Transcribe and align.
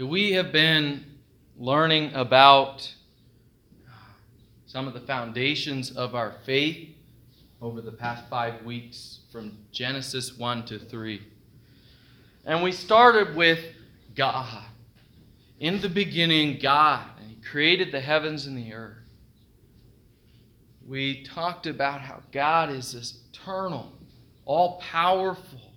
We 0.00 0.32
have 0.32 0.50
been 0.50 1.04
learning 1.58 2.14
about 2.14 2.90
some 4.64 4.88
of 4.88 4.94
the 4.94 5.00
foundations 5.00 5.90
of 5.90 6.14
our 6.14 6.32
faith 6.46 6.88
over 7.60 7.82
the 7.82 7.92
past 7.92 8.24
five 8.30 8.64
weeks 8.64 9.18
from 9.30 9.58
Genesis 9.72 10.38
1 10.38 10.64
to 10.66 10.78
3. 10.78 11.20
And 12.46 12.62
we 12.62 12.72
started 12.72 13.36
with 13.36 13.62
God. 14.14 14.64
In 15.58 15.82
the 15.82 15.90
beginning, 15.90 16.58
God, 16.62 17.06
and 17.20 17.28
He 17.28 17.36
created 17.42 17.92
the 17.92 18.00
heavens 18.00 18.46
and 18.46 18.56
the 18.56 18.72
earth. 18.72 18.96
We 20.88 21.24
talked 21.24 21.66
about 21.66 22.00
how 22.00 22.22
God 22.32 22.70
is 22.70 22.92
this 22.92 23.18
eternal, 23.34 23.92
all 24.46 24.80
powerful, 24.80 25.74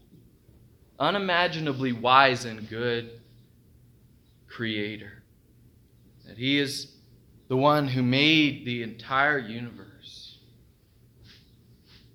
unimaginably 0.97 1.91
wise 1.91 2.45
and 2.45 2.69
good 2.69 3.19
creator. 4.56 5.24
That 6.28 6.38
He 6.38 6.60
is 6.60 6.93
the 7.48 7.57
one 7.57 7.88
who 7.88 8.04
made 8.04 8.66
the 8.66 8.84
entire 8.84 9.39
universe. 9.39 10.38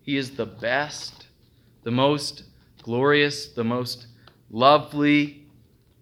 He 0.02 0.16
is 0.16 0.30
the 0.33 0.47
best, 0.47 1.27
the 1.83 1.91
most 1.91 2.45
glorious, 2.83 3.48
the 3.48 3.64
most 3.64 4.06
lovely, 4.51 5.47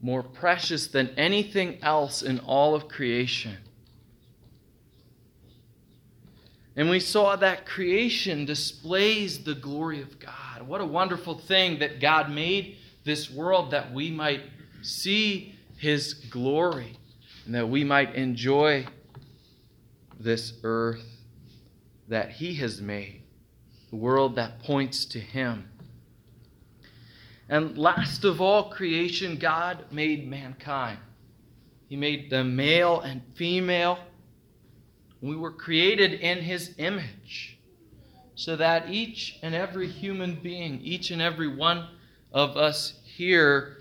more 0.01 0.23
precious 0.23 0.87
than 0.87 1.09
anything 1.17 1.79
else 1.83 2.23
in 2.23 2.39
all 2.41 2.75
of 2.75 2.87
creation. 2.87 3.57
And 6.77 6.91
we 6.91 7.01
saw 7.01 7.37
that 7.37 7.65
creation 7.65 8.45
displays 8.45 9.43
the 9.43 9.55
glory 9.55 10.03
of 10.03 10.21
God. 10.21 10.63
What 10.69 10.83
a 10.83 10.87
wonderful 10.87 11.39
thing 11.39 11.79
that 11.79 12.01
God 12.01 12.31
made 12.31 12.77
this 13.05 13.31
world 13.31 13.71
that 13.71 13.93
we 13.93 14.11
might 14.11 14.43
see 14.83 15.56
his 15.77 16.15
glory 16.15 16.99
and 17.45 17.55
that 17.55 17.69
we 17.69 17.85
might 17.85 18.15
enjoy 18.15 18.87
this 20.19 20.55
earth 20.63 21.05
that 22.09 22.31
he 22.31 22.55
has 22.55 22.81
made, 22.81 23.23
the 23.91 23.97
world 23.97 24.37
that 24.37 24.61
points 24.61 25.05
to 25.05 25.21
him. 25.21 25.69
And 27.49 27.79
last 27.79 28.25
of 28.25 28.41
all 28.41 28.71
creation, 28.71 29.37
God 29.37 29.85
made 29.93 30.29
mankind. 30.29 30.99
He 31.89 31.97
made 31.97 32.31
them 32.31 32.57
male 32.57 33.01
and 33.01 33.23
female. 33.35 33.99
We 35.21 35.37
were 35.37 35.53
created 35.53 36.15
in 36.15 36.39
His 36.39 36.75
image 36.79 37.59
so 38.35 38.57
that 38.57 38.91
each 38.91 39.39
and 39.43 39.55
every 39.55 39.87
human 39.87 40.35
being, 40.35 40.81
each 40.83 41.11
and 41.11 41.23
every 41.23 41.49
one 41.49 41.89
of 42.33 42.57
us 42.57 43.01
here, 43.05 43.79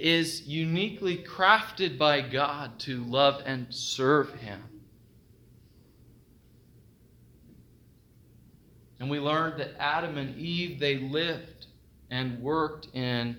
is 0.00 0.46
uniquely 0.46 1.18
crafted 1.18 1.98
by 1.98 2.20
God 2.20 2.78
to 2.80 3.04
love 3.04 3.42
and 3.44 3.66
serve 3.70 4.32
Him. 4.34 4.62
And 8.98 9.08
we 9.08 9.18
learned 9.18 9.60
that 9.60 9.74
Adam 9.78 10.18
and 10.18 10.36
Eve, 10.36 10.78
they 10.78 10.98
lived 10.98 11.66
and 12.10 12.40
worked 12.40 12.88
in 12.94 13.36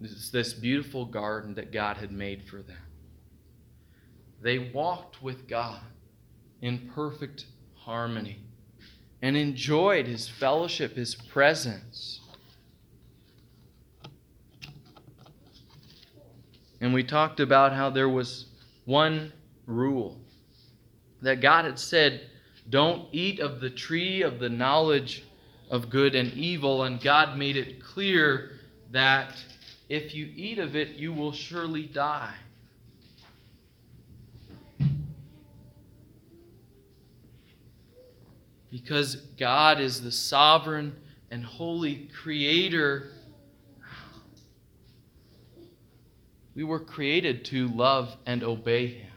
this, 0.00 0.30
this 0.30 0.52
beautiful 0.54 1.04
garden 1.04 1.54
that 1.54 1.72
God 1.72 1.96
had 1.98 2.12
made 2.12 2.42
for 2.44 2.62
them. 2.62 2.76
They 4.40 4.58
walked 4.58 5.22
with 5.22 5.48
God 5.48 5.80
in 6.62 6.90
perfect 6.94 7.46
harmony 7.74 8.40
and 9.22 9.36
enjoyed 9.36 10.06
his 10.06 10.28
fellowship, 10.28 10.96
his 10.96 11.14
presence. 11.14 12.20
And 16.80 16.92
we 16.92 17.02
talked 17.02 17.40
about 17.40 17.72
how 17.72 17.90
there 17.90 18.08
was 18.08 18.46
one 18.84 19.32
rule 19.66 20.20
that 21.22 21.40
God 21.40 21.64
had 21.64 21.78
said, 21.78 22.22
Don't 22.68 23.08
eat 23.12 23.40
of 23.40 23.60
the 23.60 23.70
tree 23.70 24.22
of 24.22 24.38
the 24.38 24.48
knowledge 24.48 25.24
of 25.70 25.90
good 25.90 26.14
and 26.14 26.32
evil. 26.34 26.84
And 26.84 27.00
God 27.00 27.36
made 27.36 27.56
it 27.56 27.82
clear 27.82 28.52
that 28.90 29.34
if 29.88 30.14
you 30.14 30.30
eat 30.34 30.58
of 30.58 30.76
it, 30.76 30.96
you 30.96 31.12
will 31.12 31.32
surely 31.32 31.84
die. 31.86 32.34
Because 38.70 39.16
God 39.38 39.80
is 39.80 40.02
the 40.02 40.12
sovereign 40.12 40.94
and 41.30 41.44
holy 41.44 42.08
creator. 42.22 43.10
We 46.56 46.64
were 46.64 46.80
created 46.80 47.44
to 47.46 47.68
love 47.68 48.16
and 48.24 48.42
obey 48.42 48.86
Him. 48.86 49.12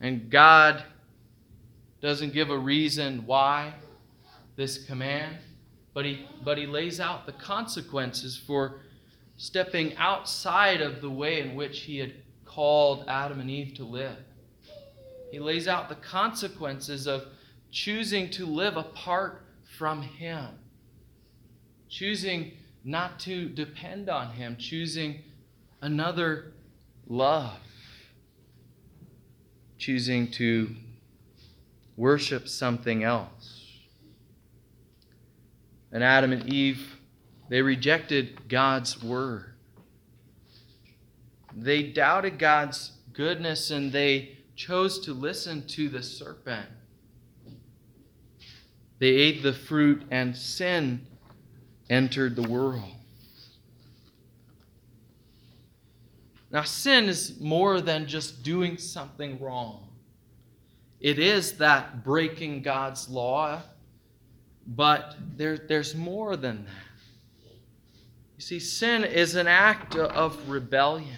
And 0.00 0.28
God 0.28 0.82
doesn't 2.00 2.32
give 2.32 2.50
a 2.50 2.58
reason 2.58 3.24
why 3.24 3.74
this 4.56 4.84
command, 4.84 5.36
but 5.94 6.04
he, 6.04 6.26
but 6.44 6.58
he 6.58 6.66
lays 6.66 6.98
out 6.98 7.26
the 7.26 7.32
consequences 7.32 8.36
for 8.36 8.80
stepping 9.36 9.96
outside 9.96 10.80
of 10.80 11.00
the 11.00 11.08
way 11.08 11.40
in 11.40 11.54
which 11.54 11.82
he 11.82 11.98
had 11.98 12.12
called 12.44 13.04
Adam 13.06 13.38
and 13.38 13.48
Eve 13.48 13.74
to 13.74 13.84
live. 13.84 14.16
He 15.30 15.38
lays 15.38 15.68
out 15.68 15.88
the 15.88 15.94
consequences 15.94 17.06
of 17.06 17.26
choosing 17.70 18.28
to 18.30 18.46
live 18.46 18.76
apart 18.76 19.44
from 19.78 20.02
him, 20.02 20.48
choosing 21.88 22.52
not 22.84 23.20
to 23.20 23.48
depend 23.48 24.08
on 24.08 24.30
him, 24.30 24.56
choosing 24.58 25.22
another 25.80 26.52
love, 27.06 27.58
choosing 29.78 30.30
to 30.32 30.74
worship 31.96 32.48
something 32.48 33.04
else. 33.04 33.60
And 35.92 36.02
Adam 36.02 36.32
and 36.32 36.52
Eve, 36.52 36.96
they 37.48 37.62
rejected 37.62 38.48
God's 38.48 39.02
word. 39.02 39.52
They 41.54 41.82
doubted 41.82 42.38
God's 42.38 42.92
goodness 43.12 43.70
and 43.70 43.92
they 43.92 44.38
chose 44.56 44.98
to 45.00 45.12
listen 45.12 45.66
to 45.66 45.88
the 45.88 46.02
serpent. 46.02 46.68
They 48.98 49.08
ate 49.08 49.42
the 49.42 49.52
fruit 49.52 50.02
and 50.10 50.36
sin 50.36 51.06
entered 51.92 52.34
the 52.34 52.42
world. 52.42 52.90
Now, 56.50 56.62
sin 56.62 57.04
is 57.04 57.38
more 57.38 57.82
than 57.82 58.06
just 58.06 58.42
doing 58.42 58.78
something 58.78 59.38
wrong. 59.38 59.88
It 61.00 61.18
is 61.18 61.58
that 61.58 62.02
breaking 62.02 62.62
God's 62.62 63.08
law, 63.08 63.60
but 64.66 65.16
there, 65.36 65.58
there's 65.58 65.94
more 65.94 66.36
than 66.36 66.64
that. 66.64 67.50
You 68.36 68.42
see, 68.42 68.58
sin 68.58 69.04
is 69.04 69.34
an 69.34 69.46
act 69.46 69.94
of 69.94 70.48
rebellion. 70.48 71.16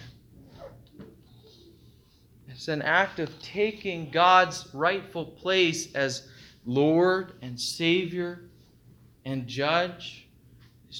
It's 2.49 2.67
an 2.67 2.81
act 2.81 3.19
of 3.19 3.41
taking 3.41 4.09
God's 4.09 4.67
rightful 4.73 5.25
place 5.25 5.93
as 5.95 6.27
Lord 6.65 7.33
and 7.41 7.59
Savior 7.59 8.41
and 9.23 9.47
Judge. 9.47 10.24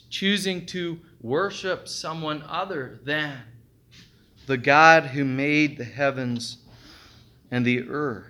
Choosing 0.10 0.66
to 0.68 1.00
worship 1.22 1.88
someone 1.88 2.44
other 2.48 3.00
than 3.04 3.38
the 4.46 4.58
God 4.58 5.06
who 5.06 5.26
made 5.26 5.78
the 5.78 5.84
heavens 5.84 6.58
and 7.52 7.66
the 7.66 7.88
earth. 7.90 8.26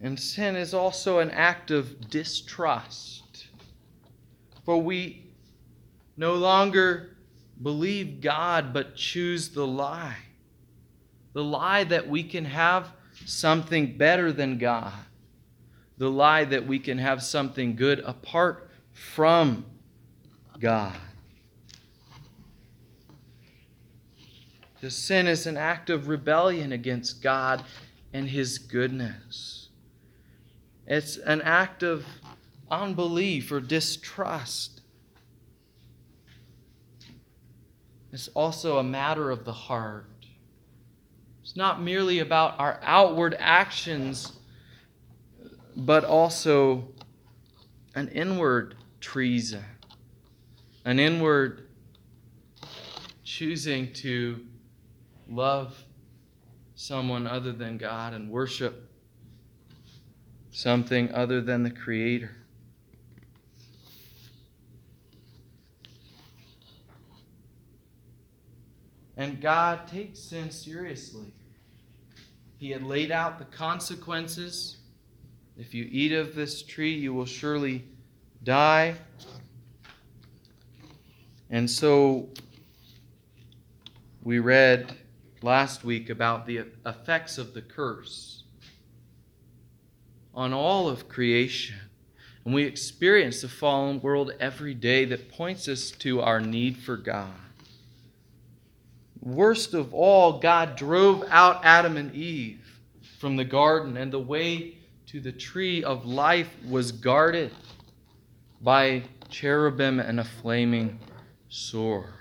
And 0.00 0.18
sin 0.18 0.56
is 0.56 0.74
also 0.74 1.18
an 1.18 1.30
act 1.30 1.70
of 1.70 2.08
distrust. 2.08 3.48
For 4.64 4.80
we 4.80 5.24
no 6.16 6.34
longer 6.34 7.16
believe 7.62 8.20
God, 8.20 8.72
but 8.72 8.94
choose 8.94 9.48
the 9.48 9.66
lie. 9.66 10.18
The 11.32 11.42
lie 11.42 11.84
that 11.84 12.08
we 12.08 12.22
can 12.22 12.44
have 12.44 12.92
something 13.24 13.96
better 13.96 14.32
than 14.32 14.58
God. 14.58 14.92
The 15.98 16.10
lie 16.10 16.44
that 16.44 16.66
we 16.66 16.78
can 16.78 16.98
have 16.98 17.22
something 17.22 17.76
good 17.76 18.00
apart 18.00 18.70
from 18.92 19.64
God. 20.58 20.96
The 24.80 24.90
sin 24.90 25.26
is 25.26 25.46
an 25.46 25.56
act 25.56 25.90
of 25.90 26.08
rebellion 26.08 26.72
against 26.72 27.20
God 27.20 27.64
and 28.12 28.28
His 28.28 28.58
goodness. 28.58 29.68
It's 30.86 31.16
an 31.16 31.42
act 31.42 31.82
of 31.82 32.06
unbelief 32.70 33.50
or 33.50 33.60
distrust. 33.60 34.80
It's 38.12 38.28
also 38.28 38.78
a 38.78 38.84
matter 38.84 39.30
of 39.30 39.44
the 39.44 39.52
heart. 39.52 40.06
It's 41.42 41.56
not 41.56 41.82
merely 41.82 42.20
about 42.20 42.58
our 42.58 42.78
outward 42.82 43.36
actions, 43.38 44.37
but 45.78 46.04
also 46.04 46.88
an 47.94 48.08
inward 48.08 48.74
treason, 49.00 49.64
an 50.84 50.98
inward 50.98 51.68
choosing 53.22 53.92
to 53.92 54.44
love 55.28 55.84
someone 56.74 57.28
other 57.28 57.52
than 57.52 57.78
God 57.78 58.12
and 58.12 58.28
worship 58.28 58.90
something 60.50 61.14
other 61.14 61.40
than 61.40 61.62
the 61.62 61.70
Creator. 61.70 62.34
And 69.16 69.40
God 69.40 69.86
takes 69.86 70.18
sin 70.18 70.50
seriously. 70.50 71.32
He 72.56 72.70
had 72.70 72.82
laid 72.82 73.12
out 73.12 73.38
the 73.38 73.44
consequences. 73.44 74.77
If 75.58 75.74
you 75.74 75.88
eat 75.90 76.12
of 76.12 76.36
this 76.36 76.62
tree, 76.62 76.94
you 76.94 77.12
will 77.12 77.26
surely 77.26 77.84
die. 78.44 78.94
And 81.50 81.68
so 81.68 82.28
we 84.22 84.38
read 84.38 84.94
last 85.42 85.82
week 85.82 86.10
about 86.10 86.46
the 86.46 86.64
effects 86.86 87.38
of 87.38 87.54
the 87.54 87.62
curse 87.62 88.44
on 90.32 90.52
all 90.52 90.88
of 90.88 91.08
creation. 91.08 91.76
And 92.44 92.54
we 92.54 92.62
experience 92.62 93.42
the 93.42 93.48
fallen 93.48 94.00
world 94.00 94.30
every 94.38 94.74
day 94.74 95.06
that 95.06 95.28
points 95.28 95.66
us 95.66 95.90
to 95.90 96.20
our 96.20 96.40
need 96.40 96.76
for 96.76 96.96
God. 96.96 97.34
Worst 99.20 99.74
of 99.74 99.92
all, 99.92 100.38
God 100.38 100.76
drove 100.76 101.24
out 101.28 101.64
Adam 101.64 101.96
and 101.96 102.14
Eve 102.14 102.80
from 103.18 103.34
the 103.34 103.44
garden, 103.44 103.96
and 103.96 104.12
the 104.12 104.20
way 104.20 104.77
to 105.08 105.20
the 105.20 105.32
tree 105.32 105.82
of 105.82 106.04
life 106.04 106.54
was 106.68 106.92
guarded 106.92 107.50
by 108.60 109.02
cherubim 109.30 109.98
and 110.00 110.20
a 110.20 110.24
flaming 110.24 110.98
sword. 111.48 112.12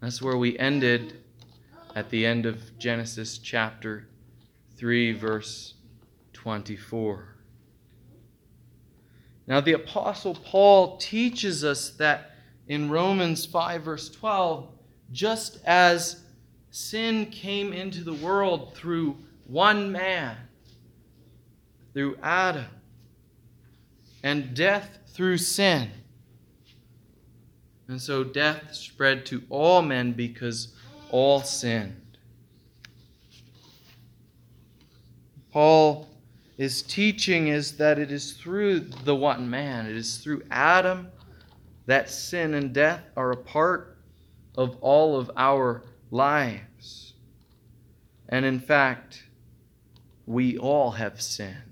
That's 0.00 0.22
where 0.22 0.38
we 0.38 0.58
ended 0.58 1.20
at 1.94 2.08
the 2.08 2.24
end 2.24 2.46
of 2.46 2.78
Genesis 2.78 3.36
chapter 3.36 4.08
3, 4.78 5.12
verse 5.12 5.74
24. 6.32 7.36
Now, 9.46 9.60
the 9.60 9.74
Apostle 9.74 10.36
Paul 10.36 10.96
teaches 10.96 11.64
us 11.64 11.90
that 11.90 12.30
in 12.66 12.88
Romans 12.88 13.44
5, 13.44 13.82
verse 13.82 14.08
12, 14.08 14.70
just 15.12 15.58
as 15.66 16.22
sin 16.70 17.26
came 17.26 17.74
into 17.74 18.02
the 18.02 18.14
world 18.14 18.74
through 18.74 19.18
one 19.44 19.92
man, 19.92 20.36
through 21.96 22.14
Adam, 22.22 22.66
and 24.22 24.52
death 24.52 24.98
through 25.14 25.38
sin. 25.38 25.90
And 27.88 27.98
so 28.02 28.22
death 28.22 28.74
spread 28.74 29.24
to 29.26 29.42
all 29.48 29.80
men 29.80 30.12
because 30.12 30.74
all 31.10 31.40
sinned. 31.40 32.18
Paul 35.50 36.06
is 36.58 36.82
teaching 36.82 37.48
is 37.48 37.78
that 37.78 37.98
it 37.98 38.12
is 38.12 38.34
through 38.34 38.80
the 38.80 39.16
one 39.16 39.48
man, 39.48 39.86
it 39.86 39.96
is 39.96 40.18
through 40.18 40.42
Adam 40.50 41.08
that 41.86 42.10
sin 42.10 42.52
and 42.52 42.74
death 42.74 43.04
are 43.16 43.30
a 43.30 43.36
part 43.38 43.96
of 44.58 44.76
all 44.82 45.18
of 45.18 45.30
our 45.38 45.82
lives. 46.10 47.14
And 48.28 48.44
in 48.44 48.60
fact, 48.60 49.22
we 50.26 50.58
all 50.58 50.90
have 50.90 51.22
sinned. 51.22 51.62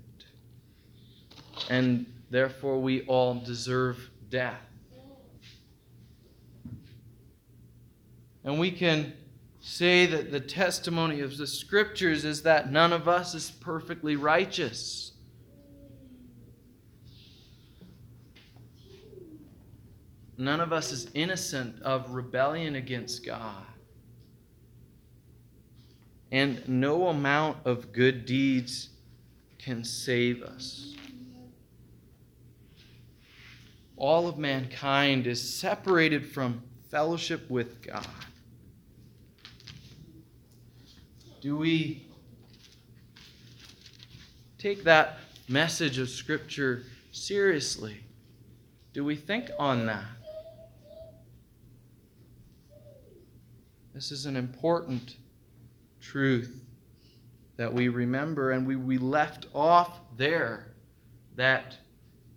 And 1.69 2.05
therefore, 2.29 2.79
we 2.79 3.01
all 3.03 3.35
deserve 3.35 4.09
death. 4.29 4.61
And 8.43 8.59
we 8.59 8.69
can 8.71 9.13
say 9.59 10.05
that 10.05 10.31
the 10.31 10.39
testimony 10.39 11.21
of 11.21 11.37
the 11.37 11.47
Scriptures 11.47 12.23
is 12.23 12.43
that 12.43 12.71
none 12.71 12.93
of 12.93 13.07
us 13.07 13.33
is 13.33 13.49
perfectly 13.49 14.15
righteous. 14.15 15.13
None 20.37 20.59
of 20.59 20.71
us 20.71 20.91
is 20.91 21.09
innocent 21.13 21.81
of 21.81 22.11
rebellion 22.11 22.75
against 22.75 23.25
God. 23.25 23.63
And 26.31 26.67
no 26.67 27.07
amount 27.07 27.57
of 27.65 27.91
good 27.91 28.25
deeds 28.25 28.89
can 29.57 29.83
save 29.83 30.43
us. 30.43 30.93
All 33.97 34.27
of 34.27 34.37
mankind 34.37 35.25
is 35.27 35.41
separated 35.41 36.25
from 36.25 36.61
fellowship 36.89 37.49
with 37.49 37.81
God. 37.81 38.05
Do 41.41 41.55
we 41.57 42.07
take 44.57 44.83
that 44.83 45.19
message 45.47 45.99
of 45.99 46.09
Scripture 46.09 46.83
seriously? 47.11 47.97
Do 48.93 49.03
we 49.03 49.15
think 49.15 49.49
on 49.59 49.85
that? 49.85 50.05
This 53.93 54.11
is 54.11 54.25
an 54.25 54.35
important 54.35 55.15
truth 56.01 56.65
that 57.57 57.73
we 57.73 57.87
remember, 57.87 58.51
and 58.51 58.67
we, 58.67 58.75
we 58.75 58.97
left 58.97 59.47
off 59.53 59.99
there 60.17 60.73
that 61.35 61.77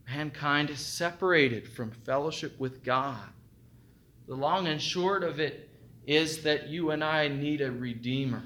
mankind 0.09 0.71
is 0.71 0.81
separated 0.81 1.69
from 1.69 1.91
fellowship 1.91 2.59
with 2.59 2.83
God. 2.83 3.29
The 4.27 4.35
long 4.35 4.67
and 4.67 4.81
short 4.81 5.23
of 5.23 5.41
it 5.41 5.71
is 6.07 6.43
that 6.43 6.69
you 6.69 6.91
and 6.91 7.05
I 7.05 7.29
need 7.29 7.61
a 7.61 7.71
Redeemer. 7.71 8.43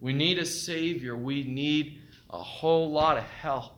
We 0.00 0.12
need 0.12 0.38
a 0.38 0.44
Savior. 0.44 1.16
We 1.16 1.44
need 1.44 2.00
a 2.30 2.38
whole 2.38 2.90
lot 2.90 3.16
of 3.16 3.24
help. 3.24 3.72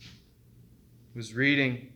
I 0.00 1.16
was 1.16 1.34
reading 1.34 1.92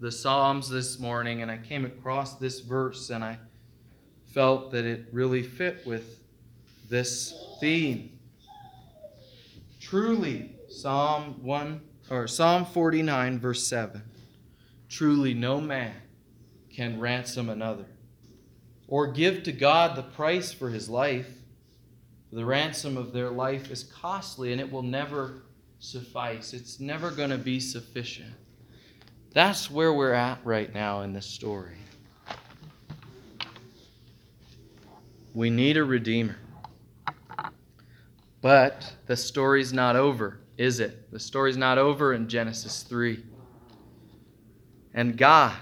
the 0.00 0.10
Psalms 0.10 0.68
this 0.68 0.98
morning 0.98 1.42
and 1.42 1.50
I 1.50 1.58
came 1.58 1.84
across 1.84 2.36
this 2.36 2.60
verse 2.60 3.10
and 3.10 3.22
I 3.22 3.38
felt 4.32 4.72
that 4.72 4.84
it 4.84 5.06
really 5.12 5.42
fit 5.42 5.86
with 5.86 6.20
this 6.88 7.34
theme. 7.60 8.15
Truly, 9.88 10.50
Psalm 10.68 11.44
1 11.44 11.80
or 12.10 12.26
Psalm 12.26 12.64
49 12.64 13.38
verse 13.38 13.64
7. 13.68 14.02
Truly 14.88 15.32
no 15.32 15.60
man 15.60 15.94
can 16.74 16.98
ransom 16.98 17.48
another 17.48 17.86
or 18.88 19.06
give 19.12 19.44
to 19.44 19.52
God 19.52 19.94
the 19.94 20.02
price 20.02 20.52
for 20.52 20.70
his 20.70 20.88
life. 20.88 21.28
The 22.32 22.44
ransom 22.44 22.96
of 22.96 23.12
their 23.12 23.30
life 23.30 23.70
is 23.70 23.84
costly 23.84 24.50
and 24.50 24.60
it 24.60 24.72
will 24.72 24.82
never 24.82 25.44
suffice. 25.78 26.52
It's 26.52 26.80
never 26.80 27.12
going 27.12 27.30
to 27.30 27.38
be 27.38 27.60
sufficient. 27.60 28.34
That's 29.34 29.70
where 29.70 29.92
we're 29.92 30.14
at 30.14 30.40
right 30.44 30.74
now 30.74 31.02
in 31.02 31.12
this 31.12 31.26
story. 31.26 31.76
We 35.32 35.48
need 35.48 35.76
a 35.76 35.84
Redeemer. 35.84 36.38
But 38.46 38.94
the 39.06 39.16
story's 39.16 39.72
not 39.72 39.96
over, 39.96 40.38
is 40.56 40.78
it? 40.78 41.10
The 41.10 41.18
story's 41.18 41.56
not 41.56 41.78
over 41.78 42.14
in 42.14 42.28
Genesis 42.28 42.84
3. 42.84 43.24
And 44.94 45.18
God 45.18 45.56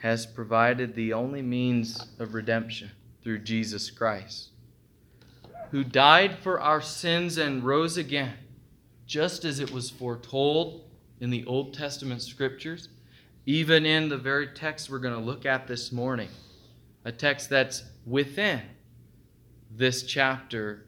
has 0.00 0.24
provided 0.24 0.94
the 0.94 1.12
only 1.12 1.42
means 1.42 2.08
of 2.18 2.32
redemption 2.32 2.90
through 3.22 3.40
Jesus 3.40 3.90
Christ, 3.90 4.48
who 5.72 5.84
died 5.84 6.38
for 6.38 6.58
our 6.58 6.80
sins 6.80 7.36
and 7.36 7.62
rose 7.62 7.98
again, 7.98 8.32
just 9.04 9.44
as 9.44 9.60
it 9.60 9.70
was 9.70 9.90
foretold 9.90 10.88
in 11.20 11.28
the 11.28 11.44
Old 11.44 11.74
Testament 11.74 12.22
scriptures, 12.22 12.88
even 13.44 13.84
in 13.84 14.08
the 14.08 14.16
very 14.16 14.46
text 14.46 14.88
we're 14.88 15.00
going 15.00 15.12
to 15.12 15.20
look 15.20 15.44
at 15.44 15.66
this 15.66 15.92
morning, 15.92 16.30
a 17.04 17.12
text 17.12 17.50
that's 17.50 17.84
within 18.06 18.62
this 19.70 20.04
chapter 20.04 20.86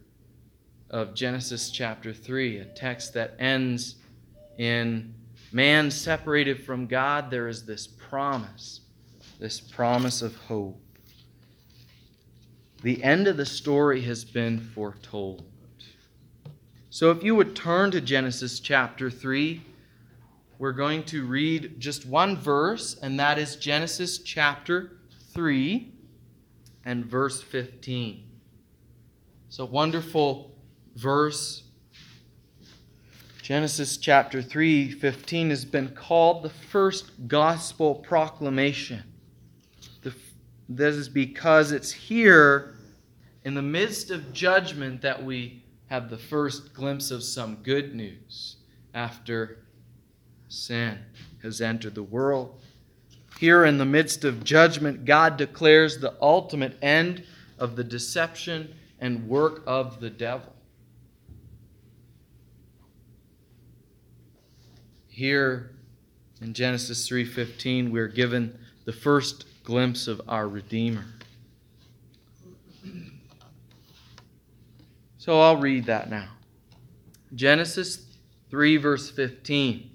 of 0.92 1.14
Genesis 1.14 1.70
chapter 1.70 2.12
3, 2.12 2.58
a 2.58 2.64
text 2.66 3.14
that 3.14 3.34
ends 3.38 3.96
in 4.58 5.14
man 5.50 5.90
separated 5.90 6.62
from 6.62 6.86
God. 6.86 7.30
There 7.30 7.48
is 7.48 7.64
this 7.64 7.86
promise 7.86 8.82
this 9.42 9.60
promise 9.60 10.22
of 10.22 10.36
hope. 10.36 10.80
The 12.84 13.02
end 13.02 13.26
of 13.26 13.36
the 13.36 13.44
story 13.44 14.00
has 14.02 14.24
been 14.24 14.60
foretold. 14.60 15.42
So 16.90 17.10
if 17.10 17.24
you 17.24 17.34
would 17.34 17.56
turn 17.56 17.90
to 17.90 18.00
Genesis 18.00 18.60
chapter 18.60 19.10
3, 19.10 19.60
we're 20.60 20.70
going 20.70 21.02
to 21.06 21.26
read 21.26 21.80
just 21.80 22.06
one 22.06 22.36
verse, 22.36 22.96
and 23.02 23.18
that 23.18 23.36
is 23.36 23.56
Genesis 23.56 24.18
chapter 24.18 24.92
3 25.32 25.92
and 26.84 27.04
verse 27.04 27.42
15. 27.42 28.22
It's 29.48 29.58
a 29.58 29.66
wonderful 29.66 30.51
verse. 30.94 31.64
Genesis 33.42 33.96
chapter 33.96 34.40
3 34.40 34.90
15 34.90 35.50
has 35.50 35.64
been 35.64 35.88
called 35.88 36.42
the 36.42 36.50
first 36.50 37.28
gospel 37.28 37.96
proclamation. 37.96 39.02
This 40.68 40.94
is 40.94 41.08
because 41.08 41.72
it's 41.72 41.92
here 41.92 42.76
in 43.44 43.54
the 43.54 43.62
midst 43.62 44.10
of 44.10 44.32
judgment 44.32 45.02
that 45.02 45.22
we 45.22 45.62
have 45.86 46.08
the 46.08 46.18
first 46.18 46.72
glimpse 46.72 47.10
of 47.10 47.22
some 47.22 47.56
good 47.56 47.94
news 47.94 48.56
after 48.94 49.58
sin 50.48 50.98
has 51.42 51.60
entered 51.60 51.94
the 51.94 52.02
world. 52.02 52.60
Here 53.38 53.64
in 53.64 53.76
the 53.76 53.84
midst 53.84 54.24
of 54.24 54.44
judgment, 54.44 55.04
God 55.04 55.36
declares 55.36 55.98
the 55.98 56.14
ultimate 56.22 56.78
end 56.80 57.24
of 57.58 57.76
the 57.76 57.84
deception 57.84 58.74
and 59.00 59.28
work 59.28 59.62
of 59.66 60.00
the 60.00 60.10
devil. 60.10 60.54
Here 65.14 65.72
in 66.40 66.54
Genesis 66.54 67.06
3:15 67.06 67.90
we're 67.90 68.08
given 68.08 68.58
the 68.86 68.94
first 68.94 69.44
glimpse 69.62 70.08
of 70.08 70.22
our 70.26 70.48
redeemer. 70.48 71.04
So 75.18 75.38
I'll 75.38 75.58
read 75.58 75.84
that 75.84 76.08
now. 76.08 76.30
Genesis 77.34 78.06
3 78.48 78.78
verse 78.78 79.10
15 79.10 79.90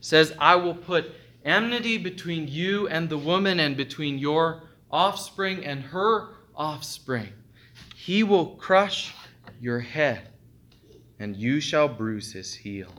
says, 0.00 0.32
"I 0.38 0.54
will 0.54 0.76
put 0.76 1.12
enmity 1.44 1.98
between 1.98 2.46
you 2.46 2.86
and 2.86 3.08
the 3.08 3.18
woman 3.18 3.58
and 3.58 3.76
between 3.76 4.16
your 4.16 4.62
offspring 4.92 5.66
and 5.66 5.82
her 5.82 6.36
offspring. 6.54 7.32
He 7.96 8.22
will 8.22 8.54
crush 8.54 9.12
your 9.60 9.80
head, 9.80 10.28
and 11.18 11.36
you 11.36 11.58
shall 11.58 11.88
bruise 11.88 12.32
his 12.32 12.54
heel." 12.54 12.94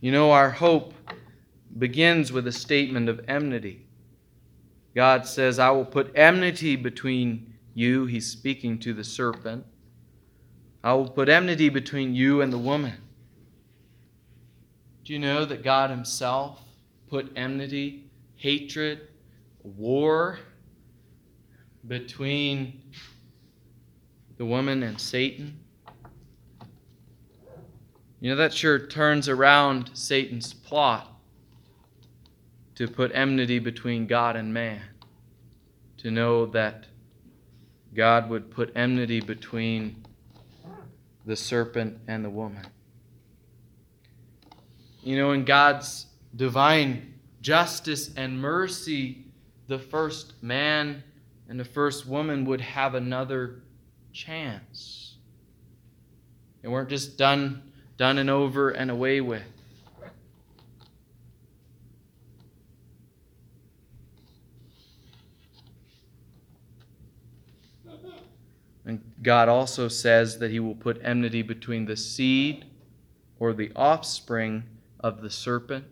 You 0.00 0.12
know, 0.12 0.30
our 0.30 0.50
hope 0.50 0.94
begins 1.76 2.32
with 2.32 2.46
a 2.46 2.52
statement 2.52 3.08
of 3.08 3.20
enmity. 3.26 3.86
God 4.94 5.26
says, 5.26 5.58
I 5.58 5.70
will 5.70 5.84
put 5.84 6.12
enmity 6.14 6.76
between 6.76 7.54
you. 7.74 8.06
He's 8.06 8.30
speaking 8.30 8.78
to 8.80 8.92
the 8.94 9.04
serpent. 9.04 9.66
I 10.84 10.94
will 10.94 11.08
put 11.08 11.28
enmity 11.28 11.68
between 11.68 12.14
you 12.14 12.40
and 12.40 12.52
the 12.52 12.58
woman. 12.58 12.94
Do 15.04 15.12
you 15.12 15.18
know 15.18 15.44
that 15.44 15.64
God 15.64 15.90
Himself 15.90 16.60
put 17.08 17.32
enmity, 17.34 18.10
hatred, 18.36 19.08
war 19.62 20.38
between 21.86 22.80
the 24.36 24.44
woman 24.44 24.84
and 24.84 25.00
Satan? 25.00 25.58
You 28.20 28.30
know, 28.30 28.36
that 28.36 28.52
sure 28.52 28.78
turns 28.78 29.28
around 29.28 29.90
Satan's 29.94 30.52
plot 30.52 31.06
to 32.74 32.88
put 32.88 33.12
enmity 33.14 33.60
between 33.60 34.06
God 34.06 34.34
and 34.34 34.52
man. 34.52 34.82
To 35.98 36.10
know 36.10 36.46
that 36.46 36.86
God 37.94 38.28
would 38.28 38.50
put 38.50 38.72
enmity 38.76 39.20
between 39.20 40.04
the 41.26 41.36
serpent 41.36 41.98
and 42.08 42.24
the 42.24 42.30
woman. 42.30 42.66
You 45.02 45.16
know, 45.16 45.32
in 45.32 45.44
God's 45.44 46.06
divine 46.34 47.14
justice 47.40 48.12
and 48.16 48.40
mercy, 48.40 49.26
the 49.68 49.78
first 49.78 50.42
man 50.42 51.02
and 51.48 51.58
the 51.58 51.64
first 51.64 52.06
woman 52.06 52.44
would 52.46 52.60
have 52.60 52.94
another 52.94 53.62
chance. 54.12 55.16
They 56.62 56.68
weren't 56.68 56.88
just 56.88 57.16
done 57.16 57.67
done 57.98 58.16
and 58.16 58.30
over 58.30 58.70
and 58.70 58.90
away 58.90 59.20
with. 59.20 59.42
And 68.86 69.02
God 69.22 69.50
also 69.50 69.88
says 69.88 70.38
that 70.38 70.50
He 70.50 70.60
will 70.60 70.76
put 70.76 70.98
enmity 71.02 71.42
between 71.42 71.84
the 71.84 71.96
seed 71.96 72.64
or 73.38 73.52
the 73.52 73.70
offspring 73.76 74.62
of 75.00 75.20
the 75.20 75.28
serpent 75.28 75.84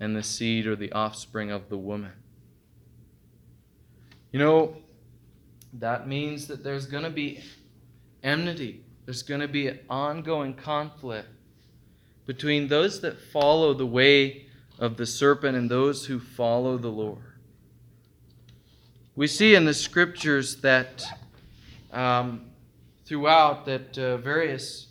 and 0.00 0.16
the 0.16 0.22
seed 0.24 0.66
or 0.66 0.74
the 0.74 0.90
offspring 0.90 1.52
of 1.52 1.68
the 1.68 1.76
woman. 1.76 2.12
You 4.32 4.40
know, 4.40 4.76
that 5.74 6.08
means 6.08 6.48
that 6.48 6.64
there's 6.64 6.86
going 6.86 7.04
to 7.04 7.10
be 7.10 7.40
enmity 8.24 8.82
there's 9.08 9.22
going 9.22 9.40
to 9.40 9.48
be 9.48 9.68
an 9.68 9.78
ongoing 9.88 10.52
conflict 10.52 11.30
between 12.26 12.68
those 12.68 13.00
that 13.00 13.18
follow 13.18 13.72
the 13.72 13.86
way 13.86 14.44
of 14.78 14.98
the 14.98 15.06
serpent 15.06 15.56
and 15.56 15.70
those 15.70 16.04
who 16.04 16.20
follow 16.20 16.76
the 16.76 16.90
Lord. 16.90 17.22
We 19.16 19.26
see 19.26 19.54
in 19.54 19.64
the 19.64 19.72
scriptures 19.72 20.56
that 20.56 21.06
um, 21.90 22.50
throughout 23.06 23.64
that 23.64 23.96
uh, 23.96 24.18
various 24.18 24.88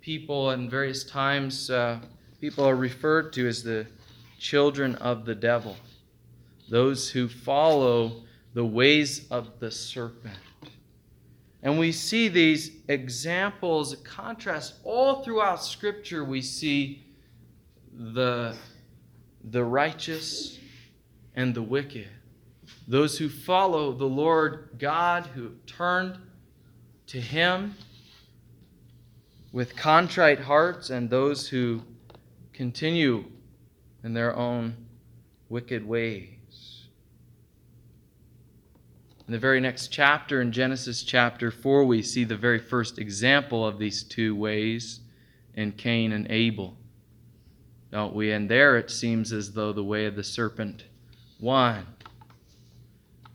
people 0.00 0.50
and 0.50 0.70
various 0.70 1.02
times 1.02 1.68
uh, 1.68 1.98
people 2.40 2.64
are 2.64 2.76
referred 2.76 3.32
to 3.32 3.48
as 3.48 3.64
the 3.64 3.88
children 4.38 4.94
of 4.94 5.24
the 5.24 5.34
devil, 5.34 5.76
those 6.68 7.10
who 7.10 7.26
follow 7.26 8.22
the 8.54 8.64
ways 8.64 9.26
of 9.32 9.58
the 9.58 9.72
serpent. 9.72 10.38
And 11.66 11.80
we 11.80 11.90
see 11.90 12.28
these 12.28 12.70
examples, 12.86 13.96
contrast 14.04 14.74
all 14.84 15.24
throughout 15.24 15.64
Scripture. 15.64 16.24
We 16.24 16.40
see 16.40 17.04
the, 17.92 18.54
the 19.42 19.64
righteous 19.64 20.60
and 21.34 21.52
the 21.56 21.62
wicked. 21.62 22.06
Those 22.86 23.18
who 23.18 23.28
follow 23.28 23.92
the 23.92 24.06
Lord 24.06 24.76
God, 24.78 25.26
who 25.26 25.54
turned 25.66 26.18
to 27.08 27.20
Him 27.20 27.74
with 29.50 29.74
contrite 29.74 30.38
hearts, 30.38 30.90
and 30.90 31.10
those 31.10 31.48
who 31.48 31.82
continue 32.52 33.24
in 34.04 34.14
their 34.14 34.36
own 34.36 34.76
wicked 35.48 35.84
ways. 35.84 36.35
In 39.26 39.32
the 39.32 39.38
very 39.40 39.58
next 39.58 39.88
chapter, 39.88 40.40
in 40.40 40.52
Genesis 40.52 41.02
chapter 41.02 41.50
4, 41.50 41.84
we 41.84 42.00
see 42.00 42.22
the 42.22 42.36
very 42.36 42.60
first 42.60 42.96
example 43.00 43.66
of 43.66 43.76
these 43.76 44.04
two 44.04 44.36
ways 44.36 45.00
in 45.54 45.72
Cain 45.72 46.12
and 46.12 46.30
Abel. 46.30 46.76
Don't 47.90 48.14
we? 48.14 48.30
And 48.30 48.48
there 48.48 48.76
it 48.76 48.88
seems 48.88 49.32
as 49.32 49.52
though 49.52 49.72
the 49.72 49.82
way 49.82 50.06
of 50.06 50.14
the 50.14 50.22
serpent 50.22 50.84
won. 51.40 51.86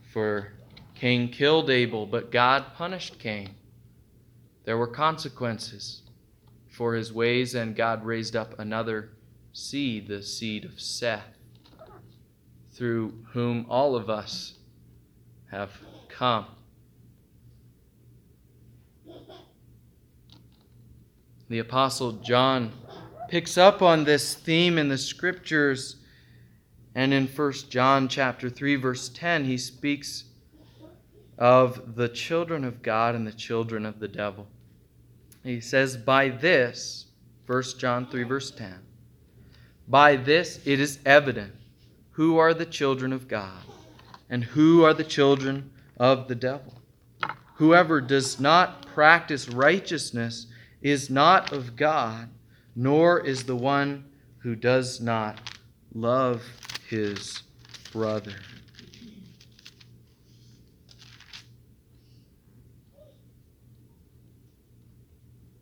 For 0.00 0.54
Cain 0.94 1.28
killed 1.28 1.68
Abel, 1.68 2.06
but 2.06 2.30
God 2.30 2.72
punished 2.74 3.18
Cain. 3.18 3.54
There 4.64 4.78
were 4.78 4.86
consequences 4.86 6.00
for 6.70 6.94
his 6.94 7.12
ways, 7.12 7.54
and 7.54 7.76
God 7.76 8.02
raised 8.02 8.34
up 8.34 8.58
another 8.58 9.10
seed, 9.52 10.08
the 10.08 10.22
seed 10.22 10.64
of 10.64 10.80
Seth, 10.80 11.36
through 12.72 13.12
whom 13.32 13.66
all 13.68 13.94
of 13.94 14.08
us 14.08 14.54
have 15.52 15.70
come. 16.08 16.46
The 21.50 21.58
Apostle 21.58 22.12
John 22.12 22.72
picks 23.28 23.58
up 23.58 23.82
on 23.82 24.04
this 24.04 24.34
theme 24.34 24.78
in 24.78 24.88
the 24.88 24.96
scriptures 24.96 25.96
and 26.94 27.12
in 27.12 27.26
1 27.26 27.52
John 27.68 28.08
chapter 28.08 28.48
3 28.48 28.76
verse 28.76 29.10
10 29.10 29.44
he 29.44 29.58
speaks 29.58 30.24
of 31.36 31.96
the 31.96 32.08
children 32.08 32.64
of 32.64 32.80
God 32.80 33.14
and 33.14 33.26
the 33.26 33.32
children 33.32 33.84
of 33.84 34.00
the 34.00 34.08
devil. 34.08 34.46
He 35.44 35.60
says 35.60 35.98
by 35.98 36.30
this 36.30 37.06
1 37.46 37.62
John 37.76 38.06
3 38.06 38.22
verse 38.22 38.50
10 38.50 38.74
by 39.86 40.16
this 40.16 40.60
it 40.64 40.80
is 40.80 40.98
evident 41.04 41.52
who 42.12 42.38
are 42.38 42.54
the 42.54 42.64
children 42.64 43.12
of 43.12 43.28
God 43.28 43.62
and 44.28 44.44
who 44.44 44.84
are 44.84 44.94
the 44.94 45.04
children 45.04 45.70
of 45.96 46.28
the 46.28 46.34
devil. 46.34 46.80
Whoever 47.56 48.00
does 48.00 48.40
not 48.40 48.86
practice 48.86 49.48
righteousness 49.48 50.46
is 50.80 51.08
not 51.08 51.52
of 51.52 51.76
God, 51.76 52.28
nor 52.74 53.20
is 53.20 53.44
the 53.44 53.56
one 53.56 54.04
who 54.38 54.56
does 54.56 55.00
not 55.00 55.38
love 55.94 56.42
his 56.88 57.42
brother. 57.92 58.34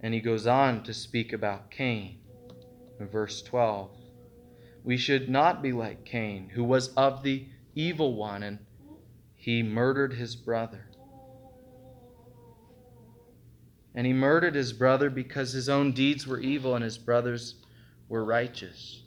And 0.01 0.15
he 0.15 0.21
goes 0.21 0.47
on 0.47 0.83
to 0.85 0.95
speak 0.95 1.33
about 1.33 1.71
Cain 1.71 2.19
in 2.99 3.09
verse 3.09 3.43
12. 3.43 3.91
We 4.83 4.97
should 4.97 5.29
not 5.29 5.63
be 5.63 5.73
like 5.73 6.07
Cain, 6.07 6.49
who 6.55 6.65
was 6.65 6.89
of 6.95 7.23
the 7.23 7.47
evil 7.75 8.15
one, 8.15 8.43
and 8.43 8.59
he 9.37 9.63
murdered 9.63 10.15
his 10.15 10.37
brother. 10.37 10.87
And 13.95 14.07
he 14.07 14.13
murdered 14.13 14.55
his 14.55 14.73
brother 14.73 15.11
because 15.11 15.53
his 15.53 15.69
own 15.69 15.93
deeds 15.93 16.27
were 16.27 16.39
evil 16.39 16.75
and 16.75 16.85
his 16.85 16.99
brothers 16.99 17.57
were 18.09 18.25
righteous. 18.25 19.03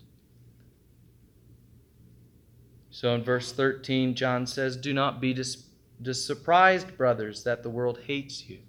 So 2.89 3.15
in 3.15 3.23
verse 3.23 3.51
13, 3.51 4.13
John 4.13 4.45
says, 4.45 4.77
Do 4.77 4.93
not 4.93 5.21
be 5.21 5.33
dis- 5.33 5.63
dis- 6.01 6.25
surprised, 6.25 6.97
brothers, 6.97 7.43
that 7.43 7.63
the 7.63 7.69
world 7.69 7.99
hates 8.05 8.47
you. 8.47 8.59